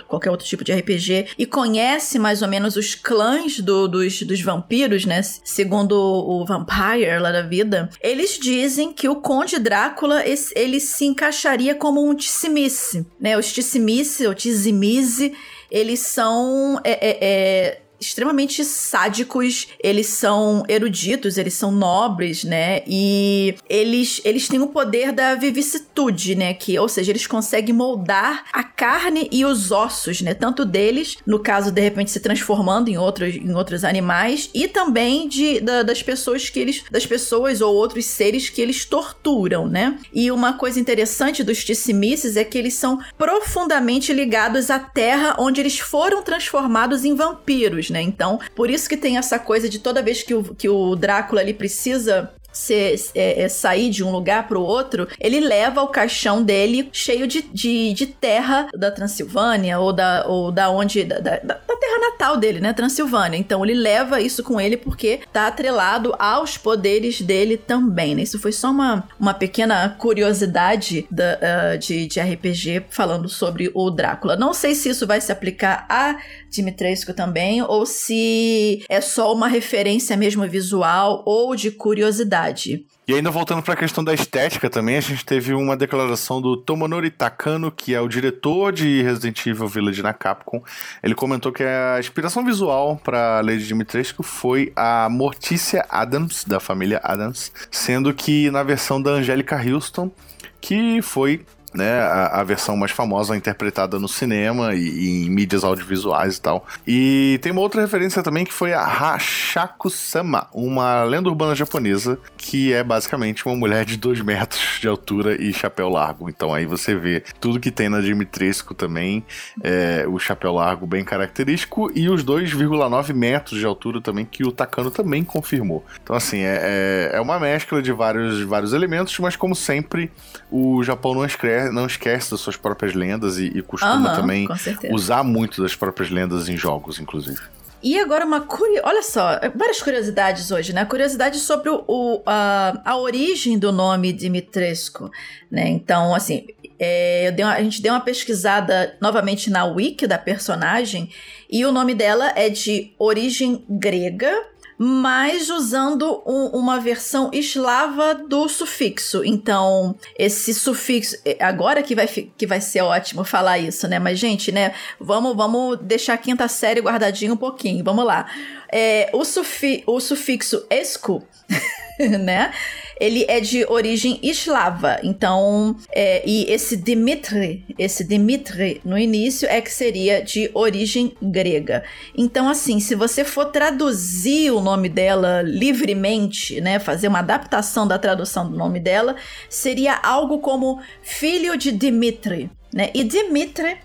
[0.09, 4.41] qualquer outro tipo de RPG e conhece mais ou menos os clãs do, dos, dos
[4.41, 5.23] vampiros, né?
[5.23, 10.25] Segundo o Vampire lá da vida, eles dizem que o Conde Drácula
[10.57, 13.39] ele se encaixaria como um Tissimice, né?
[13.39, 15.33] Os Tissimice ou Tissimize,
[15.71, 22.83] eles são é, é, é extremamente sádicos, eles são eruditos, eles são nobres, né?
[22.87, 26.55] E eles, eles têm o poder da vivicitude, né?
[26.55, 30.35] Que, ou seja, eles conseguem moldar a carne e os ossos, né?
[30.35, 35.29] Tanto deles, no caso, de repente, se transformando em outros, em outros animais, e também
[35.29, 36.85] de, da, das pessoas que eles.
[36.91, 39.99] das pessoas ou outros seres que eles torturam, né?
[40.13, 45.61] E uma coisa interessante dos Tissimices é que eles são profundamente ligados à terra onde
[45.61, 48.03] eles foram transformados em vampiros, né?
[48.03, 51.41] Então, por isso que tem essa coisa de toda vez que o, que o Drácula
[51.41, 55.89] ele precisa se, é, é, sair de um lugar para o outro, ele leva o
[55.89, 61.05] caixão dele cheio de, de, de, terra da Transilvânia ou da, ou da onde.
[61.05, 61.55] Da, da, da,
[61.85, 62.73] terra natal dele, né?
[62.73, 63.37] Transilvânia.
[63.37, 68.23] Então ele leva isso com ele porque tá atrelado aos poderes dele também, né?
[68.23, 71.39] Isso foi só uma, uma pequena curiosidade da,
[71.75, 74.37] uh, de, de RPG falando sobre o Drácula.
[74.37, 76.17] Não sei se isso vai se aplicar a
[76.55, 82.87] Dimitrescu também ou se é só uma referência mesmo visual ou de curiosidade.
[83.07, 86.57] E ainda voltando para a questão da estética também, a gente teve uma declaração do
[86.57, 90.63] Tomonori Takano, que é o diretor de Resident Evil Village na Capcom.
[91.03, 96.99] Ele comentou que a inspiração visual para Lady Dimitrescu foi a Mortícia Adams, da família
[97.05, 100.11] Adams, sendo que na versão da Angélica Houston,
[100.59, 105.65] que foi né, a, a, versão mais famosa interpretada no cinema e, e, em mídias
[105.65, 106.67] audiovisuais e tal.
[106.87, 112.73] E tem uma outra referência também que foi a Hashaku-sama, uma lenda urbana japonesa que
[112.73, 116.29] é basicamente uma mulher de 2 metros de altura e chapéu largo.
[116.29, 119.25] Então aí você vê tudo que tem na Dimitrescu também,
[119.63, 124.53] é, o chapéu largo bem característico e os 2,9 metros de altura também que o
[124.53, 125.85] Takano também confirmou.
[126.03, 130.13] Então assim, é, é, é uma mescla de vários, vários elementos, mas como sempre,
[130.51, 134.49] o Japão não escreve não esquece das suas próprias lendas e, e costuma uhum, também
[134.91, 137.41] usar muito das próprias lendas em jogos, inclusive.
[137.83, 140.87] E agora uma curiosidade, olha só, várias curiosidades hoje, né?
[140.87, 145.11] Curiosidade sobre o, o a, a origem do nome Dimitrescu,
[145.51, 145.69] né?
[145.69, 146.47] Então, assim,
[146.79, 151.11] é, uma, a gente deu uma pesquisada novamente na wiki da personagem
[151.51, 154.33] e o nome dela é de origem grega,
[154.79, 159.25] mas usando um, uma versão eslava do sufixo.
[159.25, 161.17] Então, esse sufixo.
[161.25, 163.99] É, agora que vai, que vai ser ótimo falar isso, né?
[163.99, 164.75] Mas, gente, né?
[164.99, 167.85] Vamos, vamos deixar a quinta série guardadinho um pouquinho.
[167.85, 168.27] Vamos lá.
[168.71, 171.27] É, o, sufi, o sufixo esco,
[172.21, 172.53] né?
[173.01, 174.99] Ele é de origem eslava.
[175.03, 181.83] Então, é, e esse Dimitri, esse Dimitri no início é que seria de origem grega.
[182.17, 187.99] Então, assim, se você for traduzir o nome dela livremente, né, fazer uma adaptação da
[187.99, 189.17] tradução do nome dela,
[189.49, 192.51] seria algo como filho de Dimitri.
[192.73, 192.91] Né?
[192.95, 193.77] E Dimitri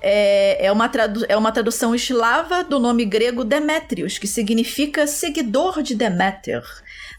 [0.00, 0.90] é, é, uma
[1.28, 6.62] é uma tradução eslava do nome grego Demétrios, que significa seguidor de Deméter.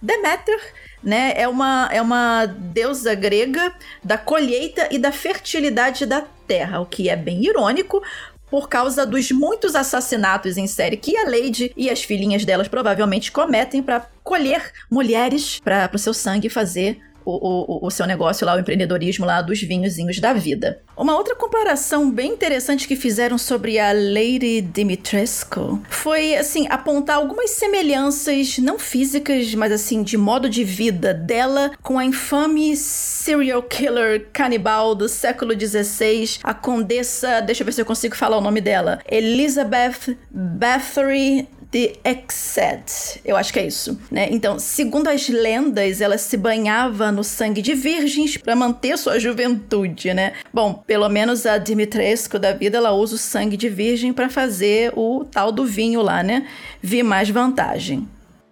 [0.02, 0.60] Deméter
[1.04, 1.34] né?
[1.36, 7.10] É uma, é uma deusa grega da colheita e da fertilidade da terra, o que
[7.10, 8.02] é bem irônico,
[8.50, 13.32] por causa dos muitos assassinatos em série que a Lady e as filhinhas delas provavelmente
[13.32, 18.56] cometem para colher mulheres para o seu sangue fazer o, o, o, seu negócio lá,
[18.56, 20.82] o empreendedorismo lá dos vinhozinhos da vida.
[20.96, 27.52] Uma outra comparação bem interessante que fizeram sobre a Lady Dimitrescu foi, assim, apontar algumas
[27.52, 34.28] semelhanças, não físicas, mas assim, de modo de vida dela com a infame serial killer
[34.32, 38.62] canibal do século XVI, a condessa, deixa eu ver se eu consigo falar o nome
[38.62, 43.20] dela, Elizabeth Bathory de Exed.
[43.26, 44.28] Eu acho que é isso, né?
[44.30, 50.14] Então, segundo as lendas, ela se banhava no sangue de virgens para manter sua juventude,
[50.14, 50.34] né?
[50.54, 54.94] Bom, pelo menos a Dimitrescu da vida, ela usa o sangue de virgem para fazer
[54.96, 56.48] o tal do vinho lá, né?
[56.80, 58.08] Vi mais vantagem.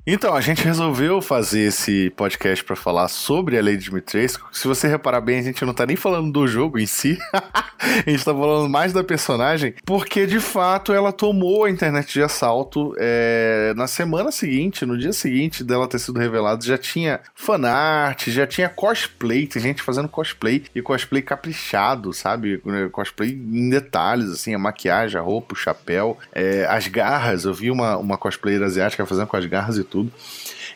[0.05, 4.47] Então, a gente resolveu fazer esse podcast para falar sobre a Lady Dimitrescu.
[4.51, 7.19] Se você reparar bem, a gente não tá nem falando do jogo em si,
[7.79, 12.23] a gente tá falando mais da personagem, porque de fato ela tomou a internet de
[12.23, 18.27] assalto é, na semana seguinte, no dia seguinte dela ter sido revelada, já tinha fanart,
[18.29, 22.59] já tinha cosplay, tem gente fazendo cosplay e cosplay caprichado, sabe?
[22.91, 27.45] Cosplay em detalhes, assim, a maquiagem, a roupa, o chapéu, é, as garras.
[27.45, 30.11] Eu vi uma, uma cosplayer asiática fazendo com as garras e tudo.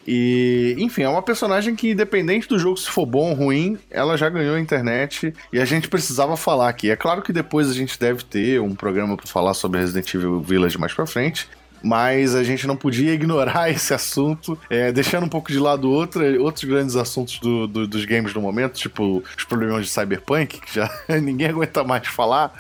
[0.08, 4.16] E, enfim, é uma personagem que, independente do jogo se for bom ou ruim, ela
[4.16, 6.92] já ganhou a internet e a gente precisava falar aqui.
[6.92, 10.42] É claro que depois a gente deve ter um programa para falar sobre Resident Evil
[10.42, 11.50] Village mais pra frente,
[11.82, 16.40] mas a gente não podia ignorar esse assunto, é, deixando um pouco de lado outra,
[16.40, 20.76] outros grandes assuntos do, do, dos games no momento, tipo os problemas de Cyberpunk, que
[20.76, 20.90] já
[21.22, 22.54] ninguém aguenta mais falar.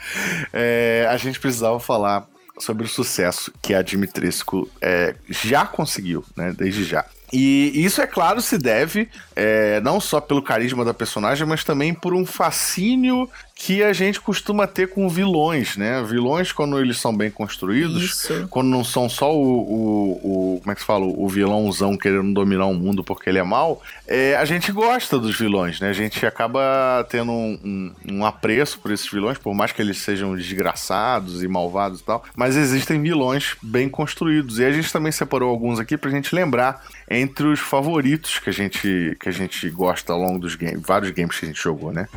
[0.51, 2.27] É, a gente precisava falar
[2.59, 6.53] sobre o sucesso que a Dimitrescu é, já conseguiu, né?
[6.55, 7.05] Desde já.
[7.33, 11.93] E isso, é claro, se deve é, não só pelo carisma da personagem, mas também
[11.93, 16.03] por um fascínio que a gente costuma ter com vilões, né?
[16.03, 18.47] Vilões, quando eles são bem construídos, Isso.
[18.49, 21.05] quando não são só o, o, o, Como é que se fala?
[21.05, 25.37] O vilãozão querendo dominar o mundo porque ele é mal, é, a gente gosta dos
[25.39, 25.89] vilões, né?
[25.89, 29.99] A gente acaba tendo um, um, um, apreço por esses vilões, por mais que eles
[29.99, 34.59] sejam desgraçados e malvados e tal, mas existem vilões bem construídos.
[34.59, 38.53] E a gente também separou alguns aqui pra gente lembrar entre os favoritos que a
[38.53, 41.93] gente, que a gente gosta ao longo dos games, vários games que a gente jogou,
[41.93, 42.07] né?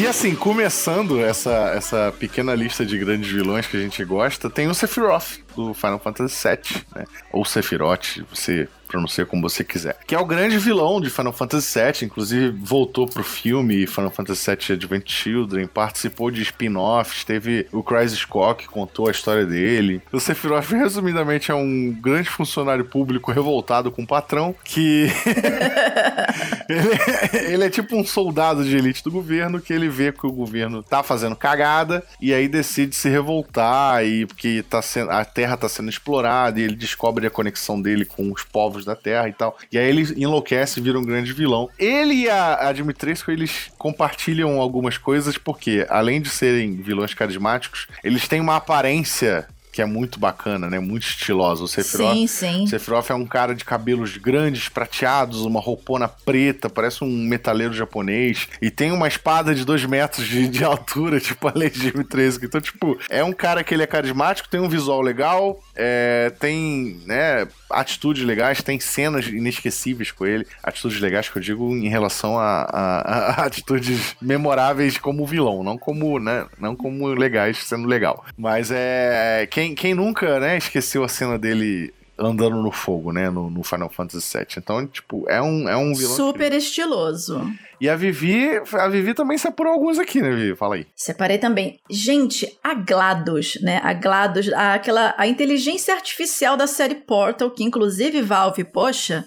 [0.00, 4.66] E assim, começando essa, essa pequena lista de grandes vilões que a gente gosta, tem
[4.66, 7.04] o Sephiroth do Final Fantasy VII, né?
[7.32, 9.96] Ou Sephiroth, você pronuncia como você quiser.
[10.04, 14.50] Que é o grande vilão de Final Fantasy VII, inclusive voltou pro filme Final Fantasy
[14.50, 20.02] VII Advent Children, participou de spin-offs, teve o Crisis Core que contou a história dele.
[20.12, 25.06] O Sephiroth, resumidamente, é um grande funcionário público revoltado com o patrão, que
[26.68, 26.88] ele,
[27.32, 30.32] é, ele é tipo um soldado de elite do governo, que ele vê que o
[30.32, 35.49] governo tá fazendo cagada, e aí decide se revoltar, e porque tá sendo, a Terra
[35.56, 39.28] tá sendo explorada, e ele descobre a conexão dele com os povos povos da Terra
[39.28, 39.56] e tal.
[39.72, 41.68] E aí ele enlouquece e vira um grande vilão.
[41.78, 47.86] Ele e a, a Dimitrescu, eles compartilham algumas coisas, porque além de serem vilões carismáticos,
[48.04, 49.46] eles têm uma aparência
[49.80, 50.78] que é muito bacana, né?
[50.78, 51.64] Muito estilosa.
[51.64, 52.64] O Sephiroth, sim, sim.
[52.64, 57.72] O Sephiroth é um cara de cabelos grandes, prateados, uma roupona preta, parece um metaleiro
[57.72, 58.46] japonês.
[58.60, 62.40] E tem uma espada de dois metros de, de altura, tipo a Lady M13.
[62.42, 67.00] Então, tipo, é um cara que ele é carismático, tem um visual legal, é, tem,
[67.06, 70.46] né, atitudes legais, tem cenas inesquecíveis com ele.
[70.62, 75.78] Atitudes legais que eu digo em relação a, a, a atitudes memoráveis como vilão, não
[75.78, 78.24] como, né, não como legais sendo legal.
[78.36, 83.48] Mas é quem, quem nunca, né, esqueceu a cena dele andando no fogo, né, no,
[83.48, 84.46] no, Final Fantasy VII.
[84.58, 86.14] Então, tipo, é um, é um vilão.
[86.14, 87.50] Super estiloso.
[87.80, 90.54] E a Vivi, a Vivi também separou alguns aqui, né, Vivi?
[90.54, 90.86] Fala aí.
[90.94, 91.80] Separei também.
[91.88, 93.80] Gente, a GLaDOS, né?
[93.82, 99.24] A GLaDOS, a, aquela, a inteligência artificial da série Portal, que inclusive Valve, poxa,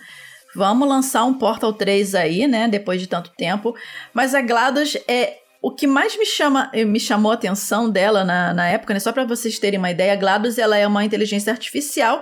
[0.55, 2.67] vamos lançar um Portal 3 aí, né?
[2.67, 3.73] Depois de tanto tempo.
[4.13, 8.53] Mas a GLaDOS é o que mais me chama, me chamou a atenção dela na,
[8.53, 8.99] na época, né?
[8.99, 12.21] Só para vocês terem uma ideia, a GLaDOS ela é uma inteligência artificial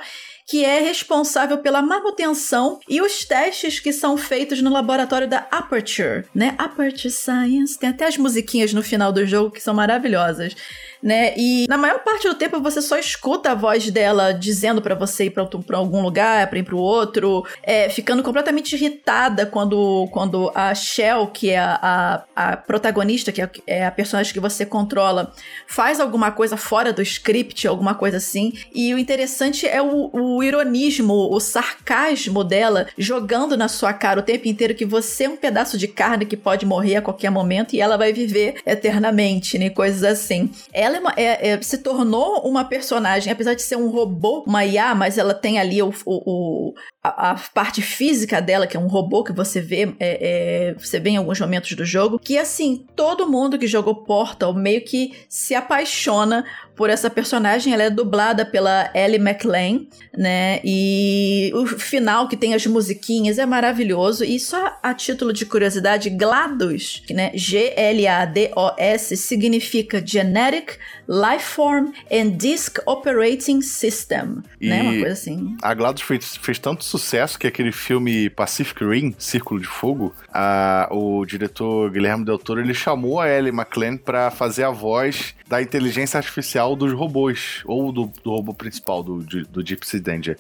[0.52, 6.26] que é responsável pela manutenção e os testes que são feitos no laboratório da Aperture,
[6.36, 6.56] né?
[6.58, 7.80] Aperture Science.
[7.80, 10.54] Tem até as musiquinhas no final do jogo que são maravilhosas
[11.02, 11.34] né?
[11.38, 15.26] E na maior parte do tempo você só escuta a voz dela dizendo para você
[15.26, 20.52] ir pra, pra, algum lugar, pra ir pro outro, é, ficando completamente irritada quando, quando
[20.54, 24.66] a Shell, que é a, a, a protagonista, que é, é a personagem que você
[24.66, 25.34] controla,
[25.68, 28.54] faz alguma coisa fora do script, alguma coisa assim.
[28.74, 34.24] E o interessante é o, o ironismo, o sarcasmo dela jogando na sua cara o
[34.24, 37.74] tempo inteiro que você é um pedaço de carne que pode morrer a qualquer momento
[37.74, 39.70] e ela vai viver eternamente, né?
[39.70, 40.52] Coisas assim.
[40.74, 44.44] Ela ela é uma, é, é, se tornou uma personagem, apesar de ser um robô,
[44.46, 46.74] uma IA, mas ela tem ali o, o, o
[47.04, 51.00] a, a, parte física dela, que é um robô que você vê, é, é, você
[51.00, 55.14] vê em alguns momentos do jogo, que assim, todo mundo que jogou Portal meio que
[55.28, 56.46] se apaixona
[56.82, 57.74] por essa personagem.
[57.74, 59.86] Ela é dublada pela Ellie McLean,
[60.18, 60.60] né?
[60.64, 64.24] E o final que tem as musiquinhas é maravilhoso.
[64.24, 67.32] E só a título de curiosidade, GLaDOS, né?
[67.36, 74.82] G-L-A-D-O-S significa Genetic Lifeform and Disk Operating System, e né?
[74.82, 75.56] Uma coisa assim.
[75.62, 80.88] A GLaDOS fez, fez tanto sucesso que aquele filme Pacific Rim, Círculo de Fogo, a,
[80.92, 85.62] o diretor Guilherme Del Toro, ele chamou a Ellie McLean para fazer a voz da
[85.62, 90.38] inteligência artificial dos robôs, ou do, do robô principal, do, do Gypsy Danger.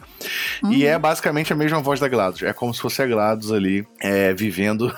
[0.63, 0.71] Uhum.
[0.71, 2.43] E é basicamente a mesma voz da GLaDOS.
[2.43, 4.93] É como se fosse a GLaDOS ali, é, vivendo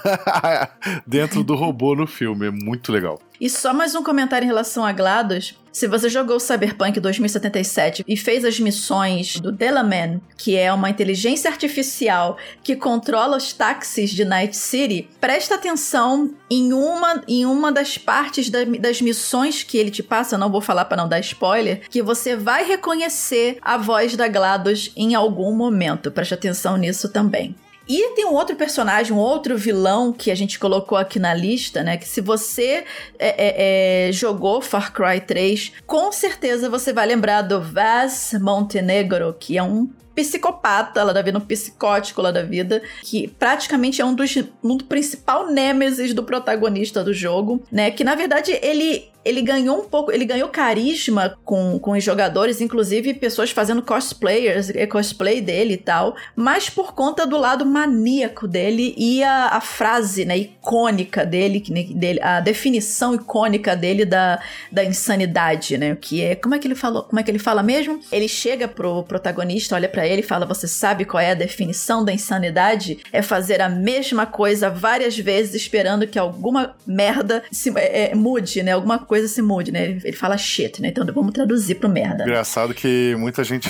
[1.05, 2.47] dentro do robô no filme.
[2.47, 3.19] É muito legal.
[3.43, 5.59] E só mais um comentário em relação a GLaDOS.
[5.69, 11.49] Se você jogou Cyberpunk 2077 e fez as missões do Delaman, que é uma inteligência
[11.49, 17.97] artificial que controla os táxis de Night City, presta atenção em uma, em uma das
[17.97, 21.81] partes da, das missões que ele te passa, não vou falar para não dar spoiler,
[21.89, 26.09] que você vai reconhecer a voz da GLaDOS em algum momento.
[26.11, 27.53] Preste atenção nisso também.
[27.87, 31.83] E tem um outro personagem, um outro vilão que a gente colocou aqui na lista,
[31.83, 31.97] né?
[31.97, 32.85] Que se você
[33.19, 39.35] é, é, é, jogou Far Cry 3, com certeza você vai lembrar do Vaz Montenegro,
[39.37, 44.05] que é um psicopata lá da vida, um psicótico lá da vida, que praticamente é
[44.05, 47.91] um dos um do principal nêmesis do protagonista do jogo, né?
[47.91, 52.61] Que na verdade ele ele ganhou um pouco, ele ganhou carisma com, com os jogadores,
[52.61, 58.47] inclusive pessoas fazendo cosplayers, é, cosplay dele e tal, mas por conta do lado maníaco
[58.47, 61.63] dele e a, a frase, né, icônica dele,
[61.95, 66.75] dele, a definição icônica dele da, da insanidade, né, que é, como é que ele
[66.75, 67.99] falou, como é que ele fala mesmo?
[68.11, 72.03] Ele chega pro protagonista, olha para ele e fala, você sabe qual é a definição
[72.03, 72.99] da insanidade?
[73.11, 78.73] É fazer a mesma coisa várias vezes esperando que alguma merda se, é, mude, né,
[78.73, 79.99] alguma coisa coisa se mude, né?
[80.03, 80.87] Ele fala shit, né?
[80.87, 82.23] Então vamos traduzir pro merda.
[82.23, 83.69] Engraçado que muita gente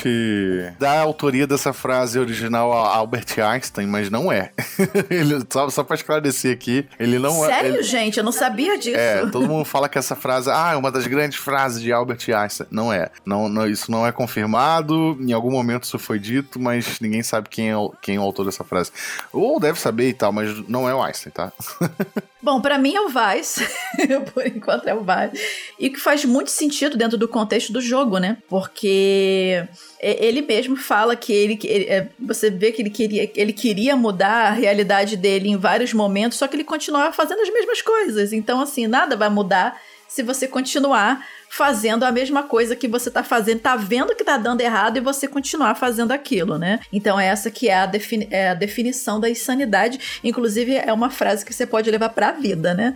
[0.79, 4.51] dá a autoria dessa frase original a Albert Einstein, mas não é.
[5.11, 7.49] ele, só, só pra esclarecer aqui, ele não é.
[7.49, 8.17] Sério, gente?
[8.17, 8.95] Eu não sabia disso.
[8.95, 12.21] É, todo mundo fala que essa frase ah, é uma das grandes frases de Albert
[12.33, 12.67] Einstein.
[12.71, 13.09] Não é.
[13.25, 15.17] Não, não, isso não é confirmado.
[15.19, 18.23] Em algum momento isso foi dito, mas ninguém sabe quem é, o, quem é o
[18.23, 18.93] autor dessa frase.
[19.33, 21.51] Ou deve saber e tal, mas não é o Einstein, tá?
[22.43, 23.65] Bom, para mim é o Vice.
[24.33, 25.32] Por enquanto é o Vice.
[25.79, 28.37] E que faz muito sentido dentro do contexto do jogo, né?
[28.47, 29.65] Porque
[29.99, 34.47] ele mesmo fala que ele, ele, é, você vê que ele queria, ele queria mudar
[34.47, 38.33] a realidade dele em vários momentos, só que ele continuava fazendo as mesmas coisas.
[38.33, 41.25] Então, assim, nada vai mudar se você continuar
[41.55, 44.99] fazendo a mesma coisa que você tá fazendo, tá vendo que tá dando errado e
[44.99, 46.79] você continuar fazendo aquilo, né?
[46.91, 51.45] Então essa que é a, defini é a definição da insanidade, inclusive é uma frase
[51.45, 52.95] que você pode levar para a vida, né?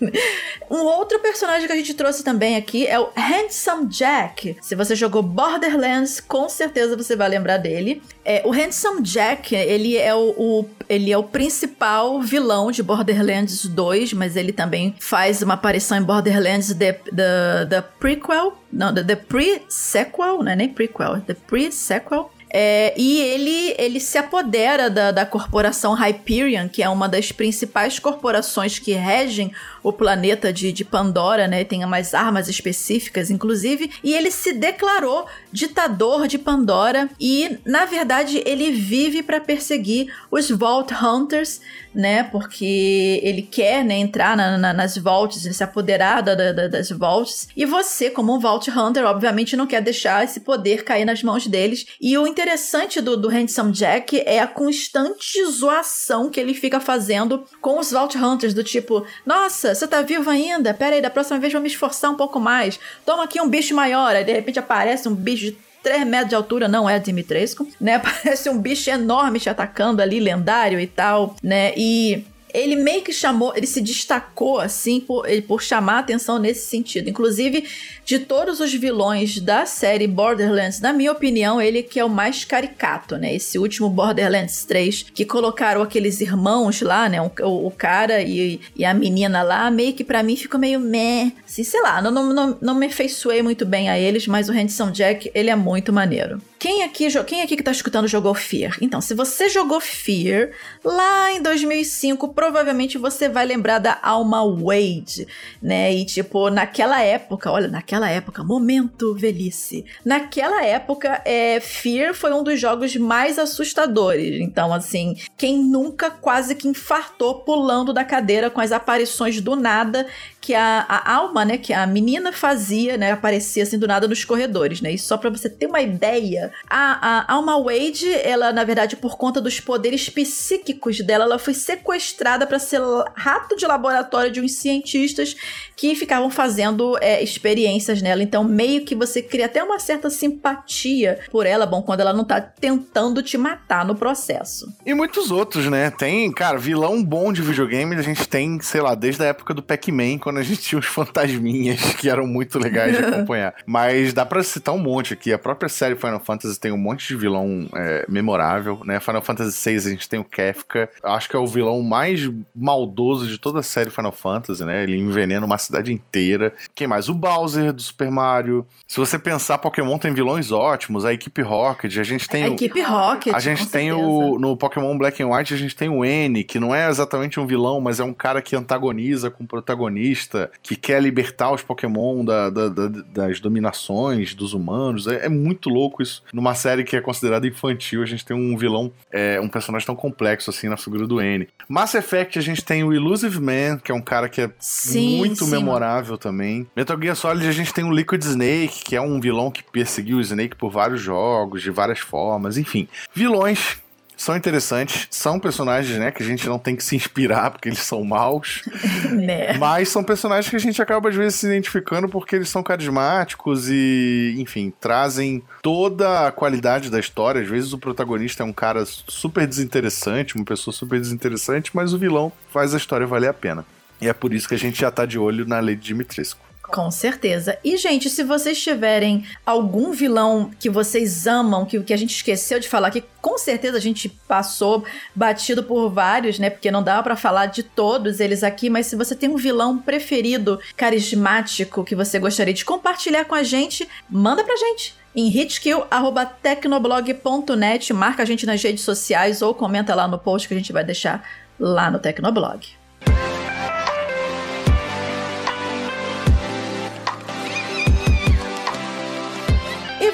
[0.70, 4.58] um outro personagem que a gente trouxe também aqui é o Handsome Jack.
[4.60, 8.02] Se você jogou Borderlands, com certeza você vai lembrar dele.
[8.22, 13.64] É, o Handsome Jack, ele é o, o, ele é o principal vilão de Borderlands
[13.64, 19.04] 2, mas ele também faz uma aparição em Borderlands The, the, the Prequel, não, The,
[19.04, 22.30] the Pre-Sequel, não é nem Prequel, The Pre-Sequel.
[22.52, 28.00] É, e ele, ele se apodera da, da corporação Hyperion, que é uma das principais
[28.00, 29.52] corporações que regem
[29.84, 31.62] o planeta de, de Pandora, né?
[31.62, 33.92] Tem umas armas específicas, inclusive.
[34.02, 37.08] E ele se declarou ditador de Pandora.
[37.20, 41.60] E, na verdade, ele vive para perseguir os Vault Hunters,
[41.94, 42.22] né?
[42.24, 47.48] Porque ele quer né, entrar na, na, nas Vaults, se apoderar da, da, das Vaults.
[47.56, 51.46] E você, como um Vault Hunter, obviamente não quer deixar esse poder cair nas mãos
[51.46, 51.86] deles.
[52.00, 57.44] E o interessante do, do Handsome Jack é a constante zoação que ele fica fazendo
[57.60, 60.74] com os Vault Hunters, do tipo, nossa, você tá vivo ainda?
[60.74, 62.78] Pera aí, da próxima vez vou me esforçar um pouco mais.
[63.04, 64.14] Toma aqui um bicho maior.
[64.14, 67.98] Aí de repente aparece um bicho 3 metros de altura, não é Dimitrescu, né?
[68.00, 71.72] Parece um bicho enorme te atacando ali, lendário e tal, né?
[71.76, 77.08] E ele meio que chamou, ele se destacou assim por, por chamar atenção nesse sentido.
[77.08, 77.66] Inclusive,
[78.10, 82.44] de todos os vilões da série Borderlands, na minha opinião, ele que é o mais
[82.44, 83.32] caricato, né?
[83.32, 87.22] Esse último Borderlands 3, que colocaram aqueles irmãos lá, né?
[87.22, 87.30] O,
[87.68, 91.30] o, cara e, e, a menina lá, meio que para mim ficou meio meh.
[91.46, 94.52] Assim, sei lá, não, não, não, não me feiçoei muito bem a eles, mas o
[94.52, 96.42] Handsome Jack, ele é muito maneiro.
[96.60, 98.76] Quem aqui, quem aqui que tá escutando jogou Fear?
[98.82, 100.50] Então, se você jogou Fear
[100.84, 105.26] lá em 2005, provavelmente você vai lembrar da Alma Wade,
[105.62, 105.94] né?
[105.94, 109.84] E tipo, naquela época, olha, naquela época, momento velhice.
[110.04, 114.40] Naquela época, é, Fear foi um dos jogos mais assustadores.
[114.40, 120.06] Então, assim, quem nunca quase que infartou pulando da cadeira com as aparições do nada
[120.40, 124.24] que a, a alma, né, que a menina fazia, né, aparecia assim do nada nos
[124.24, 124.92] corredores, né?
[124.92, 129.18] E só para você ter uma ideia, a, a Alma Wade, ela na verdade por
[129.18, 132.80] conta dos poderes psíquicos dela, ela foi sequestrada para ser
[133.14, 135.36] rato de laboratório de uns cientistas
[135.76, 138.22] que ficavam fazendo é, experiências nela.
[138.22, 142.24] Então meio que você cria até uma certa simpatia por ela, bom, quando ela não
[142.24, 144.72] tá tentando te matar no processo.
[144.86, 145.90] E muitos outros, né?
[145.90, 149.62] Tem, cara, vilão bom de videogame, a gente tem, sei lá, desde a época do
[149.62, 153.52] Pac-Man, quando a gente tinha os fantasminhas que eram muito legais de acompanhar.
[153.66, 155.32] Mas dá pra citar um monte aqui.
[155.32, 159.00] A própria série Final Fantasy tem um monte de vilão é, memorável, né?
[159.00, 160.88] Final Fantasy VI a gente tem o Kefka.
[161.02, 164.84] Acho que é o vilão mais maldoso de toda a série Final Fantasy, né?
[164.84, 166.54] Ele envenena uma cidade inteira.
[166.76, 167.08] Quem mais?
[167.08, 168.64] O Bowser do Super Mario.
[168.86, 171.04] Se você pensar, Pokémon tem vilões ótimos.
[171.04, 172.44] A equipe Rocket, a gente tem.
[172.44, 172.52] A o...
[172.52, 173.34] equipe Rocket.
[173.34, 174.08] A gente tem certeza.
[174.08, 174.38] o.
[174.38, 177.46] No Pokémon Black and White, a gente tem o N, que não é exatamente um
[177.46, 180.19] vilão, mas é um cara que antagoniza com o protagonista
[180.62, 185.06] que quer libertar os Pokémon da, da, da, das dominações dos humanos.
[185.06, 186.22] É, é, muito louco isso.
[186.32, 189.96] Numa série que é considerada infantil, a gente tem um vilão, é, um personagem tão
[189.96, 191.48] complexo assim na figura do N.
[191.68, 195.18] Mass Effect, a gente tem o Illusive Man, que é um cara que é sim,
[195.18, 195.50] muito sim.
[195.50, 196.66] memorável também.
[196.74, 200.18] Metal Gear Solid, a gente tem o Liquid Snake, que é um vilão que perseguiu
[200.18, 202.88] o Snake por vários jogos, de várias formas, enfim.
[203.14, 203.78] Vilões
[204.20, 207.78] são interessantes, são personagens, né, que a gente não tem que se inspirar porque eles
[207.78, 208.62] são maus.
[209.10, 209.54] né?
[209.54, 213.70] Mas são personagens que a gente acaba às vezes se identificando porque eles são carismáticos
[213.70, 217.40] e, enfim, trazem toda a qualidade da história.
[217.40, 221.98] Às vezes o protagonista é um cara super desinteressante, uma pessoa super desinteressante, mas o
[221.98, 223.64] vilão faz a história valer a pena.
[224.02, 226.49] E é por isso que a gente já tá de olho na Lady Dimitrescu.
[226.72, 227.58] Com certeza.
[227.64, 232.60] E, gente, se vocês tiverem algum vilão que vocês amam, que, que a gente esqueceu
[232.60, 236.48] de falar, que com certeza a gente passou batido por vários, né?
[236.48, 239.78] Porque não dava para falar de todos eles aqui, mas se você tem um vilão
[239.78, 247.92] preferido, carismático, que você gostaria de compartilhar com a gente, manda pra gente em hitkill.tecnoblog.net,
[247.92, 250.84] marca a gente nas redes sociais ou comenta lá no post que a gente vai
[250.84, 252.79] deixar lá no Tecnoblog.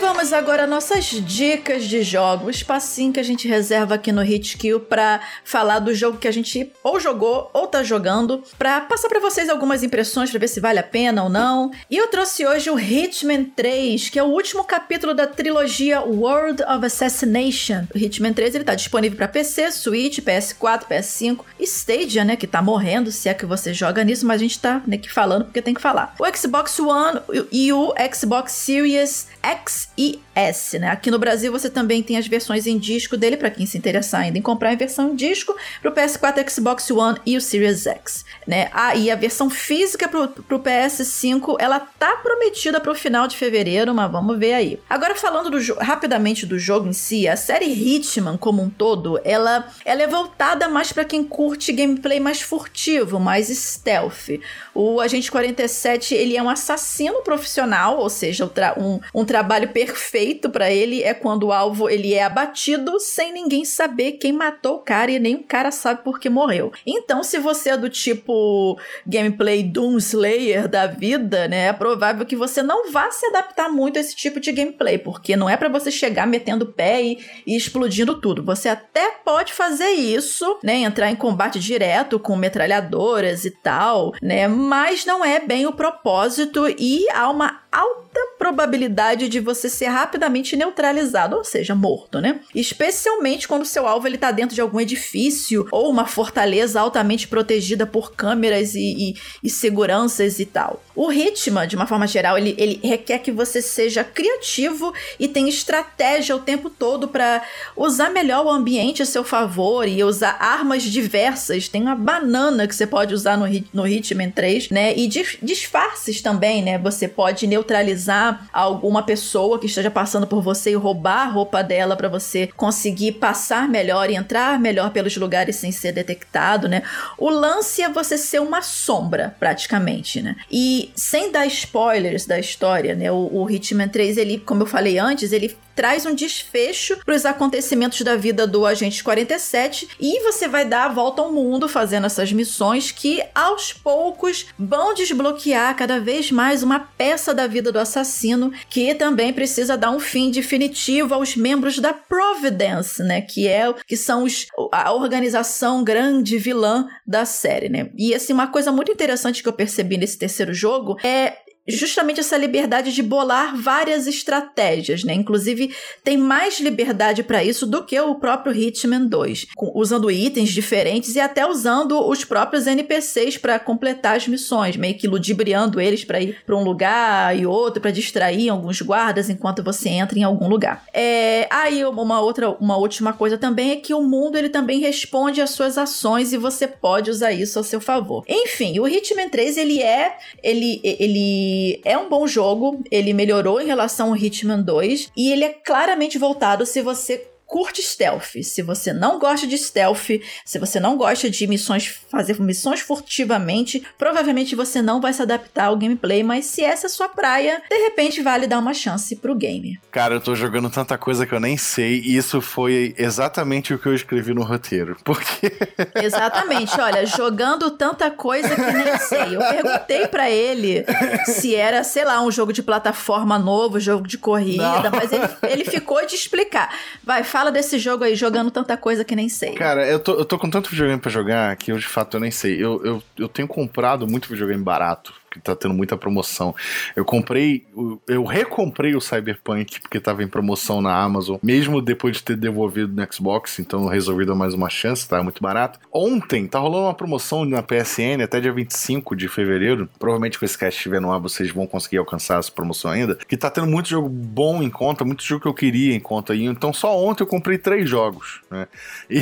[0.06, 2.46] Vamos agora às nossas dicas de jogo.
[2.46, 6.30] O espacinho que a gente reserva aqui no Hitkill para falar do jogo que a
[6.30, 10.60] gente ou jogou ou tá jogando, para passar para vocês algumas impressões para ver se
[10.60, 11.72] vale a pena ou não.
[11.90, 16.62] E eu trouxe hoje o Hitman 3, que é o último capítulo da trilogia World
[16.62, 17.88] of Assassination.
[17.92, 22.46] O Hitman 3 ele tá disponível para PC, Switch, PS4, PS5 e Stadia, né, que
[22.46, 25.60] tá morrendo, se é que você joga nisso, mas a gente tá aqui falando porque
[25.60, 26.14] tem que falar.
[26.20, 30.90] O Xbox One e o Xbox Series X e S, né?
[30.90, 34.20] Aqui no Brasil você também tem as versões em disco dele, para quem se interessar
[34.20, 38.24] ainda em comprar em versão em disco, pro PS4, Xbox One e o Series X,
[38.46, 38.68] né?
[38.72, 43.94] Ah, e a versão física pro, pro PS5, ela tá prometida pro final de fevereiro,
[43.94, 44.78] mas vamos ver aí.
[44.90, 49.66] Agora falando do rapidamente do jogo em si, a série Hitman como um todo, ela,
[49.86, 54.38] ela é voltada mais para quem curte gameplay mais furtivo, mais stealth.
[54.74, 60.50] O Agente 47, ele é um assassino profissional, ou seja, um, um trabalho perfeito perfeito
[60.50, 64.80] para ele é quando o alvo ele é abatido sem ninguém saber quem matou o
[64.80, 66.72] cara e nem o cara sabe por que morreu.
[66.84, 72.34] Então, se você é do tipo gameplay Doom Slayer da vida, né, é provável que
[72.34, 75.68] você não vá se adaptar muito a esse tipo de gameplay, porque não é para
[75.68, 78.44] você chegar metendo pé e, e explodindo tudo.
[78.44, 84.48] Você até pode fazer isso, né, entrar em combate direto com metralhadoras e tal, né,
[84.48, 90.56] mas não é bem o propósito e há uma alta probabilidade de você ser rapidamente
[90.56, 92.40] neutralizado, ou seja, morto, né?
[92.54, 97.86] Especialmente quando seu alvo ele tá dentro de algum edifício ou uma fortaleza altamente protegida
[97.86, 100.82] por câmeras e, e, e seguranças e tal.
[100.96, 105.50] O Hitman, de uma forma geral, ele, ele requer que você seja criativo e tenha
[105.50, 107.42] estratégia o tempo todo para
[107.76, 111.68] usar melhor o ambiente a seu favor e usar armas diversas.
[111.68, 114.96] Tem uma banana que você pode usar no, no Hitman 3, né?
[114.96, 116.78] E disfarces também, né?
[116.78, 121.94] Você pode neutralizar alguma pessoa que esteja passando por você e roubar a roupa dela
[121.94, 126.82] para você conseguir passar melhor e entrar melhor pelos lugares sem ser detectado, né?
[127.18, 130.36] O lance é você ser uma sombra, praticamente, né?
[130.50, 133.10] E sem dar spoilers da história, né?
[133.10, 137.26] O, o Hitman 3, ele, como eu falei antes, ele traz um desfecho para os
[137.26, 142.06] acontecimentos da vida do Agente 47 e você vai dar a volta ao mundo fazendo
[142.06, 147.78] essas missões que aos poucos vão desbloquear cada vez mais uma peça da vida do
[147.78, 153.72] assassino que também precisa dar um fim definitivo aos membros da Providence, né, que é
[153.86, 157.90] que são os, a organização grande vilã da série, né?
[157.96, 162.36] E assim uma coisa muito interessante que eu percebi nesse terceiro jogo é justamente essa
[162.36, 165.14] liberdade de bolar várias estratégias, né?
[165.14, 170.50] Inclusive, tem mais liberdade para isso do que o próprio Hitman 2, com, usando itens
[170.50, 176.04] diferentes e até usando os próprios NPCs para completar as missões, meio que ludibriando eles
[176.04, 180.22] para ir para um lugar e outro para distrair alguns guardas enquanto você entra em
[180.22, 180.84] algum lugar.
[180.92, 185.40] É, aí uma outra, uma última coisa também é que o mundo ele também responde
[185.40, 188.24] às suas ações e você pode usar isso a seu favor.
[188.28, 193.66] Enfim, o Hitman 3 ele é ele ele é um bom jogo, ele melhorou em
[193.66, 198.92] relação ao Hitman 2 e ele é claramente voltado se você curte stealth, se você
[198.92, 204.82] não gosta de stealth, se você não gosta de missões, fazer missões furtivamente, provavelmente você
[204.82, 208.22] não vai se adaptar ao gameplay, mas se essa é a sua praia, de repente
[208.22, 209.78] vale dar uma chance pro game.
[209.90, 213.78] Cara, eu tô jogando tanta coisa que eu nem sei, e isso foi exatamente o
[213.78, 214.96] que eu escrevi no roteiro.
[215.04, 215.52] Porque.
[215.94, 219.36] Exatamente, olha, jogando tanta coisa que nem sei.
[219.36, 220.84] Eu perguntei para ele
[221.26, 224.90] se era, sei lá, um jogo de plataforma novo, jogo de corrida, não.
[224.90, 226.74] mas ele, ele ficou de explicar.
[227.04, 229.52] Vai, fala desse jogo aí, jogando tanta coisa que nem sei.
[229.52, 232.20] Cara, eu tô, eu tô com tanto videogame pra jogar que eu de fato eu
[232.20, 232.54] nem sei.
[232.54, 236.54] Eu, eu, eu tenho comprado muito videogame barato que tá tendo muita promoção.
[236.94, 237.64] Eu comprei,
[238.06, 242.92] eu recomprei o Cyberpunk porque tava em promoção na Amazon, mesmo depois de ter devolvido
[242.92, 245.78] no Xbox, então eu resolvi dar mais uma chance, tava muito barato.
[245.92, 249.88] Ontem tá rolando uma promoção na PSN até dia 25 de fevereiro.
[249.98, 253.16] Provavelmente com esse cast estiver no ar, vocês vão conseguir alcançar essa promoção ainda.
[253.26, 256.32] Que tá tendo muito jogo bom em conta, muito jogo que eu queria em conta
[256.32, 256.44] aí.
[256.44, 258.66] Então só ontem eu comprei três jogos, né?
[259.10, 259.20] E,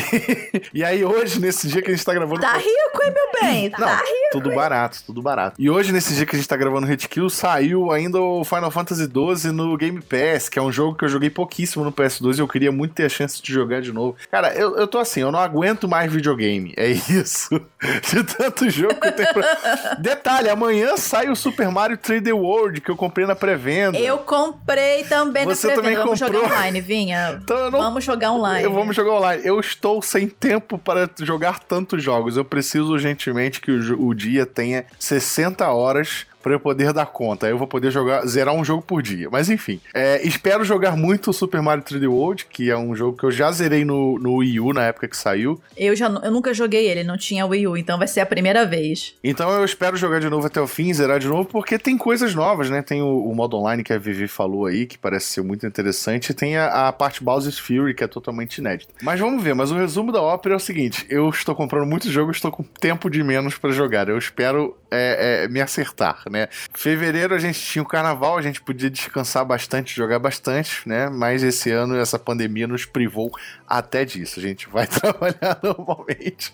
[0.81, 2.41] e aí hoje, nesse dia que a gente tá gravando.
[2.41, 3.71] Tá rico, hein, meu bem?
[3.71, 4.31] Tá, tá rico.
[4.33, 5.61] Tudo barato, tudo barato.
[5.61, 8.45] E hoje, nesse nesse dia que a gente tá gravando Hit Kill, saiu ainda o
[8.45, 11.91] Final Fantasy XII no Game Pass, que é um jogo que eu joguei pouquíssimo no
[11.91, 14.15] PS2 e eu queria muito ter a chance de jogar de novo.
[14.31, 16.75] Cara, eu, eu tô assim, eu não aguento mais videogame.
[16.77, 17.61] É isso.
[18.11, 19.95] De tanto jogo que eu tenho pra...
[19.99, 23.99] Detalhe, amanhã sai o Super Mario 3D World, que eu comprei na pré-venda.
[23.99, 26.03] Eu comprei também Você na pré-venda.
[26.03, 26.43] Vamos comprou?
[26.43, 27.41] jogar online, Vinha.
[27.43, 27.79] Então, não...
[27.79, 28.69] Vamos jogar online.
[28.69, 29.43] Vamos jogar online.
[29.45, 32.37] Eu estou sem tempo para jogar tantos jogos.
[32.37, 37.07] Eu preciso urgentemente que o, o dia tenha 60 horas horas para eu poder dar
[37.07, 37.47] conta.
[37.47, 39.29] Aí eu vou poder jogar, zerar um jogo por dia.
[39.31, 43.17] Mas enfim, é, espero jogar muito o Super Mario 3D World, que é um jogo
[43.17, 45.59] que eu já zerei no, no Wii U na época que saiu.
[45.75, 48.67] Eu já eu nunca joguei ele, não tinha Wii U, então vai ser a primeira
[48.67, 49.15] vez.
[49.25, 52.35] Então eu espero jogar de novo até o fim, zerar de novo, porque tem coisas
[52.35, 52.83] novas, né?
[52.83, 56.31] Tem o, o modo online que a Vivi falou aí, que parece ser muito interessante,
[56.31, 58.93] e tem a, a parte Bowser's Fury, que é totalmente inédita.
[59.01, 62.11] Mas vamos ver, mas o resumo da ópera é o seguinte: eu estou comprando muitos
[62.11, 64.11] jogos, estou com tempo de menos para jogar.
[64.11, 66.49] Eu espero é, é, me acertar, né?
[66.73, 71.09] Fevereiro a gente tinha o carnaval, a gente podia descansar bastante, jogar bastante, né?
[71.09, 73.31] Mas esse ano essa pandemia nos privou
[73.67, 74.39] até disso.
[74.39, 76.53] A gente vai trabalhar normalmente.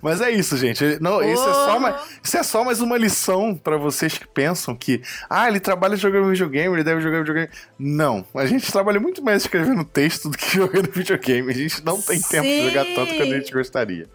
[0.00, 0.98] Mas é isso, gente.
[1.00, 4.74] Não, isso, é só uma, isso é só mais uma lição para vocês que pensam
[4.74, 7.48] que, ah, ele trabalha jogando videogame, ele deve jogar videogame.
[7.78, 11.50] Não, a gente trabalha muito mais escrevendo texto do que jogando videogame.
[11.50, 12.28] A gente não tem Sim.
[12.28, 14.08] tempo de jogar tanto quanto a gente gostaria.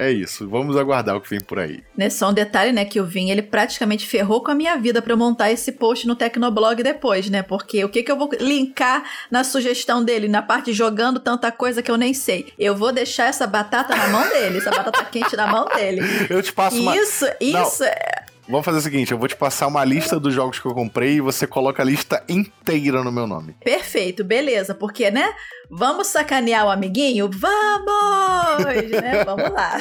[0.00, 1.82] É isso, vamos aguardar o que vem por aí.
[1.94, 5.02] Né, só um detalhe, né, que o Vim, ele praticamente ferrou com a minha vida
[5.02, 7.42] para montar esse post no Tecnoblog depois, né?
[7.42, 11.82] Porque o que que eu vou linkar na sugestão dele, na parte jogando tanta coisa
[11.82, 12.50] que eu nem sei?
[12.58, 16.00] Eu vou deixar essa batata na mão dele, essa batata quente na mão dele.
[16.30, 16.96] Eu te passo uma...
[16.96, 17.84] Isso, isso...
[17.84, 18.29] É...
[18.50, 21.14] Vamos fazer o seguinte, eu vou te passar uma lista dos jogos que eu comprei
[21.14, 23.54] e você coloca a lista inteira no meu nome.
[23.62, 25.32] Perfeito, beleza, porque, né?
[25.70, 27.30] Vamos sacanear o amiguinho?
[27.32, 28.64] Vamos!
[28.90, 29.24] né?
[29.24, 29.78] Vamos lá.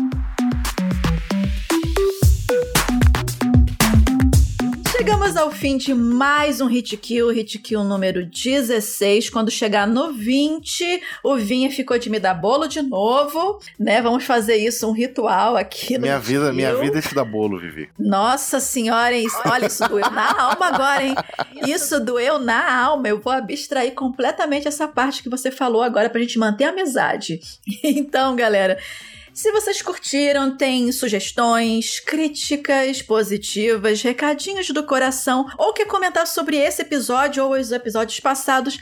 [5.06, 9.30] Chegamos ao fim de mais um Hit Kill, Hit Kill número 16.
[9.30, 14.02] Quando chegar no 20, o Vinha ficou de me dar bolo de novo, né?
[14.02, 17.56] Vamos fazer isso, um ritual aqui no Minha vida, minha vida é te dar bolo,
[17.56, 17.88] Vivi.
[17.96, 21.14] Nossa senhora, olha, isso doeu na alma agora, hein?
[21.68, 23.08] Isso doeu na alma.
[23.08, 27.38] Eu vou abstrair completamente essa parte que você falou agora pra gente manter a amizade.
[27.84, 28.76] Então, galera,
[29.36, 36.80] se vocês curtiram, tem sugestões, críticas positivas, recadinhos do coração ou quer comentar sobre esse
[36.80, 38.78] episódio ou os episódios passados,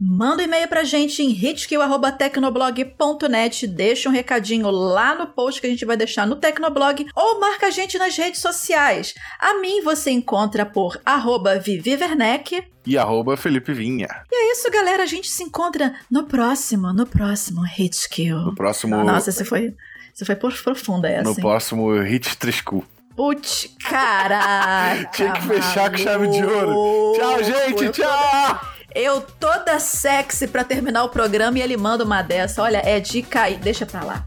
[0.00, 5.70] Manda um e-mail pra gente em hitkill.tecnoblog.net, deixa um recadinho lá no post que a
[5.70, 9.14] gente vai deixar no Tecnoblog ou marca a gente nas redes sociais.
[9.38, 14.08] A mim você encontra por arroba Vivi Werneck e arroba Felipe Vinha.
[14.30, 15.02] E é isso, galera.
[15.04, 18.38] A gente se encontra no próximo, no próximo Hitkill.
[18.38, 19.04] No próximo...
[19.04, 19.76] Nossa, você foi...
[20.14, 21.24] Você foi profunda essa.
[21.24, 21.40] No hein?
[21.40, 22.84] próximo Hit Triscu.
[23.16, 25.10] Putz, caraca.
[25.12, 27.18] Tinha que fechar com chave de ouro.
[27.18, 27.88] Tchau, gente.
[27.90, 28.60] tchau.
[28.94, 32.62] Eu toda sexy pra terminar o programa e ele manda uma dessa.
[32.62, 33.58] Olha, é de cair.
[33.58, 34.24] Deixa pra lá.